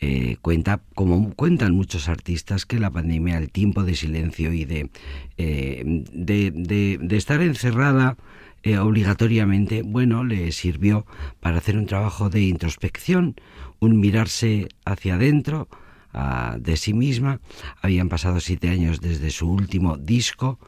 eh, 0.00 0.38
cuenta, 0.42 0.80
como 0.96 1.32
cuentan 1.34 1.76
muchos 1.76 2.08
artistas, 2.08 2.66
que 2.66 2.80
la 2.80 2.90
pandemia, 2.90 3.38
el 3.38 3.52
tiempo 3.52 3.84
de 3.84 3.94
silencio 3.94 4.52
y 4.52 4.64
de, 4.64 4.90
eh, 5.38 5.84
de 5.84 7.16
estar 7.16 7.40
encerrada, 7.40 8.16
eh, 8.62 8.78
obligatoriamente, 8.78 9.82
bueno, 9.82 10.24
le 10.24 10.52
sirvió 10.52 11.06
para 11.40 11.58
hacer 11.58 11.76
un 11.76 11.86
trabajo 11.86 12.30
de 12.30 12.42
introspección, 12.42 13.36
un 13.78 14.00
mirarse 14.00 14.68
hacia 14.84 15.14
adentro 15.14 15.68
de 16.58 16.76
sí 16.76 16.92
misma. 16.92 17.40
Habían 17.82 18.08
pasado 18.08 18.40
siete 18.40 18.68
años 18.68 19.00
desde 19.00 19.30
su 19.30 19.48
último 19.48 19.96
disco 19.96 20.58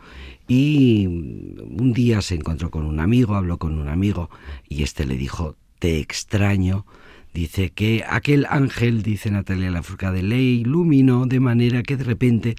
y 0.48 1.06
un 1.06 1.92
día 1.92 2.22
se 2.22 2.36
encontró 2.36 2.70
con 2.70 2.84
un 2.84 3.00
amigo, 3.00 3.34
habló 3.34 3.58
con 3.58 3.78
un 3.78 3.88
amigo 3.88 4.30
y 4.68 4.82
este 4.82 5.04
le 5.04 5.16
dijo, 5.16 5.56
te 5.78 5.98
extraño. 5.98 6.86
Dice 7.34 7.70
que 7.70 8.04
aquel 8.06 8.46
ángel, 8.50 9.02
dice 9.02 9.30
Natalia 9.30 9.70
Lafourcade, 9.70 10.22
le 10.22 10.40
iluminó 10.40 11.24
de 11.24 11.40
manera 11.40 11.82
que 11.82 11.96
de 11.96 12.04
repente 12.04 12.56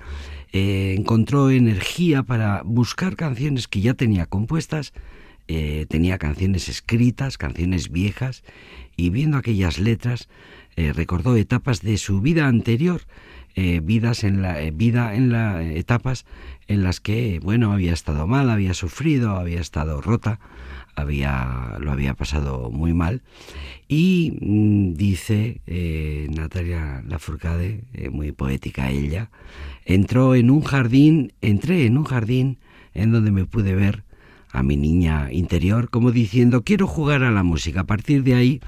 eh, 0.52 0.96
encontró 0.98 1.52
energía 1.52 2.24
para 2.24 2.64
buscar 2.66 3.16
canciones 3.16 3.68
que 3.68 3.82
ya 3.82 3.94
tenía 3.94 4.26
compuestas, 4.26 4.92
eh, 5.48 5.86
tenía 5.90 6.18
canciones 6.18 6.70
escritas, 6.70 7.38
canciones 7.38 7.92
viejas, 7.92 8.44
y 8.96 9.10
viendo 9.10 9.38
aquellas 9.38 9.80
letras 9.80 10.30
eh, 10.76 10.94
recordó 10.94 11.36
etapas 11.36 11.82
de 11.82 11.98
su 11.98 12.22
vida 12.22 12.48
anterior, 12.48 13.02
eh, 13.56 13.82
vidas 13.84 14.24
en 14.24 14.42
la 14.42 14.58
vida 14.72 15.14
en 15.14 15.32
las 15.32 15.64
etapas 15.64 16.26
en 16.68 16.82
las 16.82 17.00
que 17.00 17.40
bueno 17.44 17.72
había 17.72 17.94
estado 17.94 18.26
mal, 18.26 18.50
había 18.50 18.74
sufrido, 18.74 19.36
había 19.36 19.60
estado 19.60 20.02
rota, 20.02 20.40
había 20.96 21.78
lo 21.80 21.92
había 21.92 22.14
pasado 22.16 22.72
muy 22.72 22.94
mal. 22.94 23.22
Y 23.88 24.38
mm, 24.42 24.94
dice 24.94 25.62
Natalia 26.32 27.04
Lafourcade, 27.06 27.84
muy 28.12 28.32
poética 28.32 28.90
ella, 28.90 29.30
entró 29.86 30.34
en 30.34 30.50
un 30.50 30.62
jardín, 30.62 31.34
entré 31.42 31.86
en 31.86 31.98
un 31.98 32.06
jardín 32.06 32.58
en 32.94 33.12
donde 33.12 33.32
me 33.32 33.46
pude 33.46 33.76
ver 33.76 34.04
a 34.54 34.64
mi 34.64 34.78
niña 34.78 35.30
interior, 35.32 35.90
como 35.90 36.12
diciendo, 36.12 36.64
quiero 36.64 36.88
jugar 36.88 37.24
a 37.24 37.32
la 37.32 37.44
música. 37.44 37.82
A 37.82 37.86
partir 37.86 38.24
de 38.24 38.36
ahí 38.36 38.62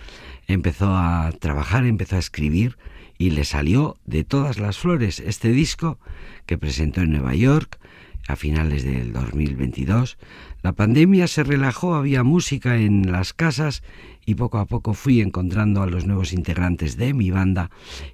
empezó 0.48 0.96
a 0.96 1.32
trabajar, 1.40 1.86
empezó 1.86 2.16
a 2.16 2.20
escribir 2.20 2.78
y 3.18 3.30
le 3.30 3.46
salió 3.46 3.96
de 4.06 4.24
todas 4.24 4.58
las 4.58 4.78
flores 4.78 5.20
este 5.20 5.50
disco 5.50 6.00
que 6.48 6.58
presentó 6.58 7.02
en 7.02 7.12
Nueva 7.12 7.36
York 7.36 7.80
a 8.28 8.36
finales 8.36 8.84
del 8.84 9.14
2022. 9.14 10.18
La 10.64 10.74
pandemia 10.74 11.28
se 11.28 11.44
relajó, 11.44 11.94
había 11.94 12.24
música 12.24 12.78
en 12.78 13.12
las 13.12 13.34
casas 13.34 13.84
y 14.26 14.34
poco 14.34 14.58
a 14.58 14.66
poco 14.66 14.96
fui 14.96 15.22
encontrando 15.22 15.84
a 15.84 15.88
los 15.88 16.08
nuevos 16.08 16.34
integrantes 16.34 16.98
de 16.98 17.14
mi 17.14 17.30
banda 17.30 17.70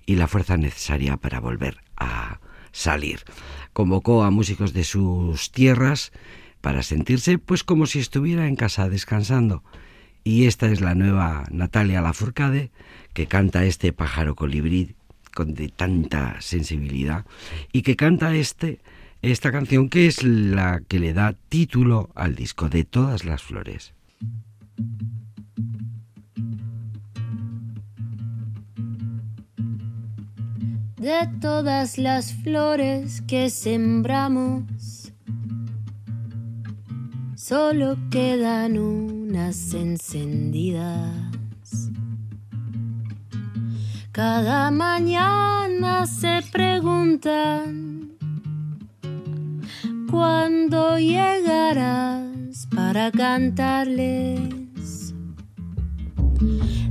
y 0.05 0.15
la 0.15 0.27
fuerza 0.27 0.57
necesaria 0.57 1.15
para 1.15 1.39
volver 1.39 1.77
a 1.95 2.41
salir. 2.73 3.21
Convocó 3.71 4.23
a 4.23 4.31
músicos 4.31 4.73
de 4.73 4.83
sus 4.83 5.51
tierras 5.51 6.11
para 6.61 6.83
sentirse 6.83 7.37
pues 7.37 7.63
como 7.63 7.85
si 7.85 7.99
estuviera 7.99 8.47
en 8.47 8.55
casa 8.55 8.89
descansando. 8.89 9.63
Y 10.23 10.45
esta 10.45 10.67
es 10.67 10.81
la 10.81 10.95
nueva 10.95 11.45
Natalia 11.51 12.01
Lafourcade 12.01 12.71
que 13.13 13.27
canta 13.27 13.65
este 13.65 13.91
pájaro 13.91 14.35
colibrí 14.35 14.95
con 15.33 15.53
de 15.53 15.69
tanta 15.69 16.39
sensibilidad 16.41 17.25
y 17.71 17.81
que 17.81 17.95
canta 17.95 18.35
este 18.35 18.79
esta 19.21 19.51
canción 19.51 19.89
que 19.89 20.07
es 20.07 20.23
la 20.23 20.81
que 20.87 20.99
le 20.99 21.13
da 21.13 21.35
título 21.49 22.09
al 22.15 22.35
disco 22.35 22.69
de 22.69 22.83
todas 22.83 23.23
las 23.23 23.43
flores. 23.43 23.93
De 30.97 31.27
todas 31.39 31.97
las 31.97 32.33
flores 32.33 33.21
que 33.27 33.49
sembramos, 33.49 35.00
solo 37.51 37.97
quedan 38.09 38.77
unas 38.77 39.73
encendidas. 39.73 41.11
Cada 44.13 44.71
mañana 44.71 46.07
se 46.07 46.39
preguntan 46.49 48.13
cuándo 50.09 50.97
llegarás 50.97 52.69
para 52.73 53.11
cantarles 53.11 55.13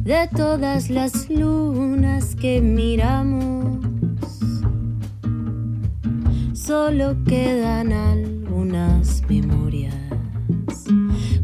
de 0.04 0.28
todas 0.36 0.90
las 0.90 1.30
lunas 1.30 2.36
que 2.36 2.60
miramos. 2.60 3.78
Solo 6.52 7.16
quedan 7.24 7.94
algunas 7.94 9.22
memorias 9.26 9.69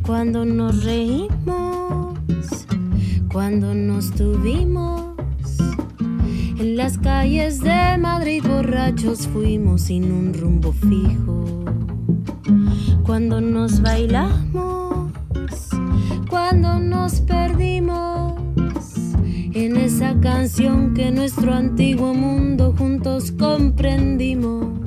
cuando 0.06 0.44
nos 0.44 0.84
reímos, 0.84 2.16
cuando 3.32 3.74
nos 3.74 4.12
tuvimos 4.12 5.16
en 6.58 6.76
las 6.76 6.96
calles 6.98 7.60
de 7.60 7.98
Madrid 7.98 8.42
borrachos 8.46 9.26
fuimos 9.26 9.82
sin 9.82 10.12
un 10.12 10.32
rumbo 10.32 10.72
fijo. 10.72 11.64
Cuando 13.02 13.40
nos 13.40 13.82
bailamos, 13.82 15.10
cuando 16.30 16.78
nos 16.78 17.20
perdimos 17.22 18.34
en 19.54 19.76
esa 19.76 20.18
canción 20.20 20.94
que 20.94 21.10
nuestro 21.10 21.52
antiguo 21.52 22.14
mundo 22.14 22.74
juntos 22.78 23.32
comprendimos. 23.32 24.85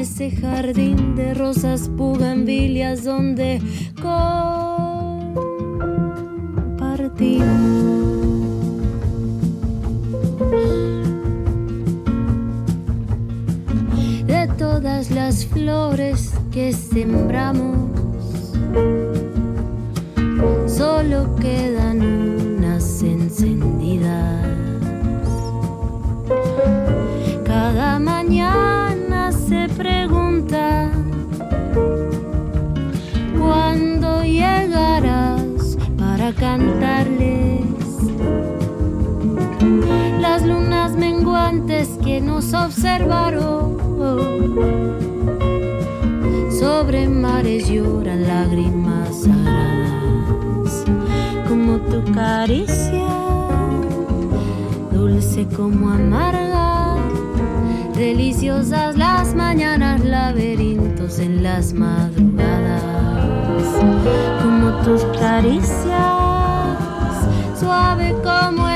Ese 0.00 0.30
jardín 0.30 1.14
de 1.14 1.34
rosas 1.34 1.90
pugambilias 1.94 3.04
donde 3.04 3.60
compartimos. 4.00 5.20
de 14.26 14.48
todas 14.56 15.10
las 15.10 15.44
flores 15.44 16.32
que 16.50 16.72
sembramos, 16.72 17.90
solo 20.66 21.36
quedan 21.36 22.00
unas 22.00 23.02
encendidas. 23.02 24.46
Cada 27.44 27.98
mañana 27.98 28.79
se 29.50 29.68
pregunta 29.70 30.92
cuándo 33.36 34.22
llegarás 34.22 35.76
para 35.98 36.32
cantarles 36.32 37.64
las 40.20 40.46
lunas 40.46 40.92
menguantes 40.92 41.98
que 42.04 42.20
nos 42.20 42.54
observaron. 42.54 43.76
Sobre 46.60 47.08
mares 47.08 47.68
lloran 47.68 48.22
lágrimas 48.28 49.22
sagradas, 49.22 50.84
como 51.48 51.78
tu 51.90 52.04
caricia, 52.12 53.08
dulce 54.92 55.44
como 55.56 55.90
amarga. 55.90 56.49
Deliciosas 58.00 58.96
las 58.96 59.34
mañanas, 59.34 60.02
laberintos 60.02 61.18
en 61.18 61.42
las 61.42 61.74
madrugadas, 61.74 62.82
como 64.42 64.70
tus 64.82 65.04
caricias, 65.20 66.16
suave 67.60 68.16
como 68.24 68.70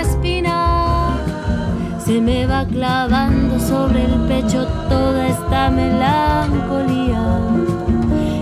se 2.04 2.20
me 2.20 2.44
va 2.44 2.66
clavando 2.66 3.58
sobre 3.58 4.04
el 4.04 4.12
pecho 4.28 4.66
toda 4.90 5.28
esta 5.28 5.70
melancolía. 5.70 7.38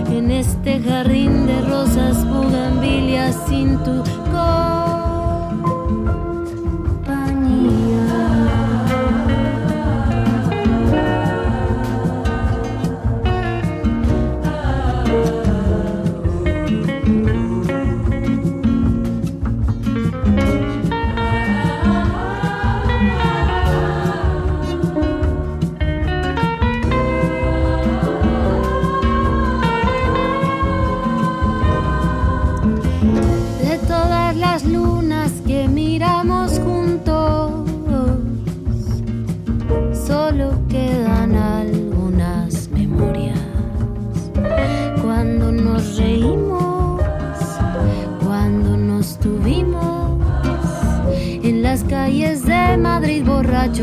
En 0.09 0.31
este 0.31 0.81
jardín 0.81 1.47
de 1.47 1.61
rosas 1.61 2.27
bugambilias 2.27 3.37
sin 3.47 3.77
tu 3.85 4.03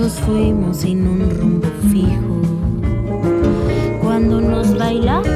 fuimos 0.09 0.78
sin 0.78 1.07
un 1.07 1.30
rumbo 1.38 1.68
fijo. 1.92 2.40
Cuando 4.01 4.40
nos 4.40 4.76
bailamos, 4.78 5.28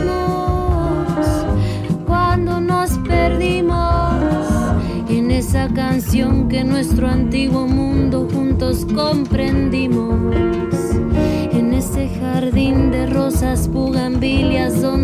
cuando 2.06 2.60
nos 2.60 2.92
perdimos 2.98 4.14
en 5.08 5.30
esa 5.30 5.68
canción 5.68 6.48
que 6.48 6.64
nuestro 6.64 7.08
antiguo 7.08 7.66
mundo 7.66 8.26
juntos 8.32 8.86
comprendimos. 8.94 10.34
En 11.52 11.74
ese 11.74 12.08
jardín 12.20 12.90
de 12.90 13.06
rosas 13.06 13.68
pugambilias 13.68 14.80
donde 14.80 15.03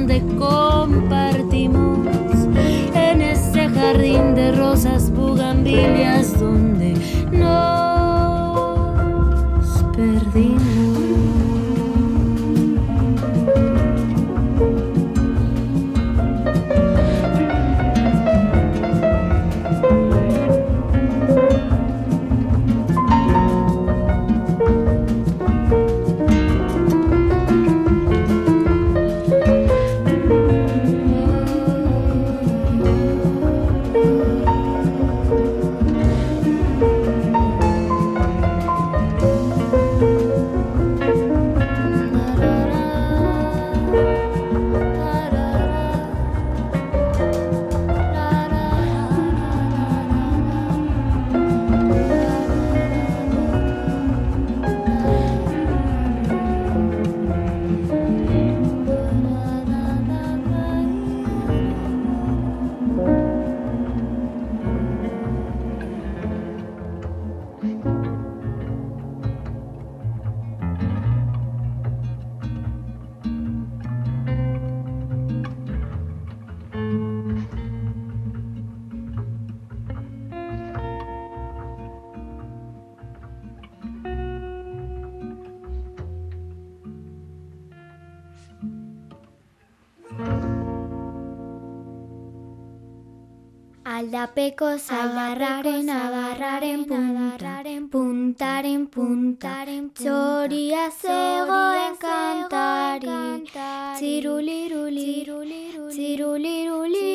Aldapeko 94.11 94.69
zalarraren 94.77 95.91
adarraren 95.97 96.81
puntaren 96.91 97.85
puntaren 97.93 98.89
puntaren 98.95 99.85
txoria 100.01 100.89
zegoen 100.91 101.95
kantari. 102.03 103.21
Tziruliruli, 104.01 105.15
tziruliruli, 105.95 107.07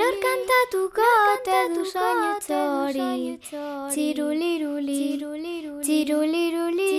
nor 0.00 0.18
kantatuko 0.24 1.12
te 1.44 1.60
du 1.76 1.84
soinu 1.92 2.32
txori 2.48 3.38
Tziruliruli, 3.92 5.00
tziruliruli, 5.84 6.92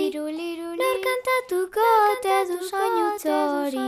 nor 0.82 1.06
kantatuko 1.10 1.92
te 2.22 2.42
du 2.52 2.64
soinu 2.70 3.14
txori 3.18 3.86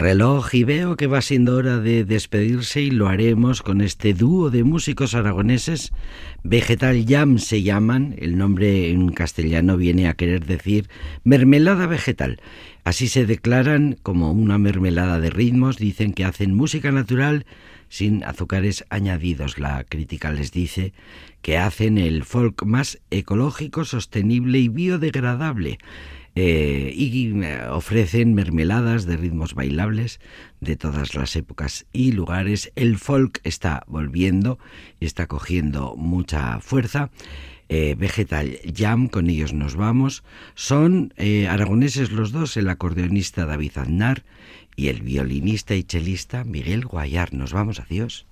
reloj 0.00 0.54
y 0.54 0.64
veo 0.64 0.96
que 0.96 1.06
va 1.06 1.20
siendo 1.20 1.56
hora 1.56 1.78
de 1.78 2.06
despedirse 2.06 2.80
y 2.80 2.90
lo 2.90 3.06
haremos 3.06 3.60
con 3.60 3.82
este 3.82 4.14
dúo 4.14 4.48
de 4.48 4.64
músicos 4.64 5.14
aragoneses. 5.14 5.92
Vegetal 6.42 7.04
Jam 7.06 7.38
se 7.38 7.62
llaman, 7.62 8.16
el 8.18 8.38
nombre 8.38 8.90
en 8.90 9.10
castellano 9.10 9.76
viene 9.76 10.08
a 10.08 10.14
querer 10.14 10.46
decir 10.46 10.88
mermelada 11.22 11.86
vegetal. 11.86 12.40
Así 12.82 13.08
se 13.08 13.26
declaran 13.26 13.98
como 14.02 14.32
una 14.32 14.56
mermelada 14.56 15.20
de 15.20 15.28
ritmos, 15.28 15.76
dicen 15.76 16.14
que 16.14 16.24
hacen 16.24 16.54
música 16.54 16.90
natural 16.92 17.44
sin 17.90 18.24
azúcares 18.24 18.86
añadidos. 18.88 19.58
La 19.58 19.84
crítica 19.84 20.32
les 20.32 20.50
dice 20.50 20.94
que 21.42 21.58
hacen 21.58 21.98
el 21.98 22.24
folk 22.24 22.64
más 22.64 23.00
ecológico, 23.10 23.84
sostenible 23.84 24.60
y 24.60 24.68
biodegradable 24.68 25.78
eh, 26.34 26.92
y 26.94 27.32
ofrecen 27.70 28.34
mermeladas 28.34 29.04
de 29.04 29.16
ritmos 29.16 29.54
bailables 29.54 30.20
de 30.60 30.76
todas 30.76 31.14
las 31.14 31.34
épocas 31.36 31.86
y 31.92 32.12
lugares. 32.12 32.72
El 32.76 32.98
folk 32.98 33.40
está 33.44 33.82
volviendo 33.86 34.58
y 35.00 35.06
está 35.06 35.26
cogiendo 35.26 35.96
mucha 35.96 36.60
fuerza. 36.60 37.10
Eh, 37.68 37.94
Vegetal 37.96 38.58
Jam, 38.74 39.08
con 39.08 39.30
ellos 39.30 39.52
nos 39.52 39.76
vamos. 39.76 40.24
Son 40.54 41.14
eh, 41.16 41.46
aragoneses 41.46 42.10
los 42.10 42.32
dos, 42.32 42.56
el 42.56 42.68
acordeonista 42.68 43.46
David 43.46 43.78
Aznar 43.78 44.24
y 44.76 44.88
el 44.88 45.02
violinista 45.02 45.74
y 45.74 45.84
chelista 45.84 46.42
Miguel 46.44 46.84
Guayar. 46.84 47.32
Nos 47.32 47.52
vamos, 47.52 47.80
adiós. 47.80 48.26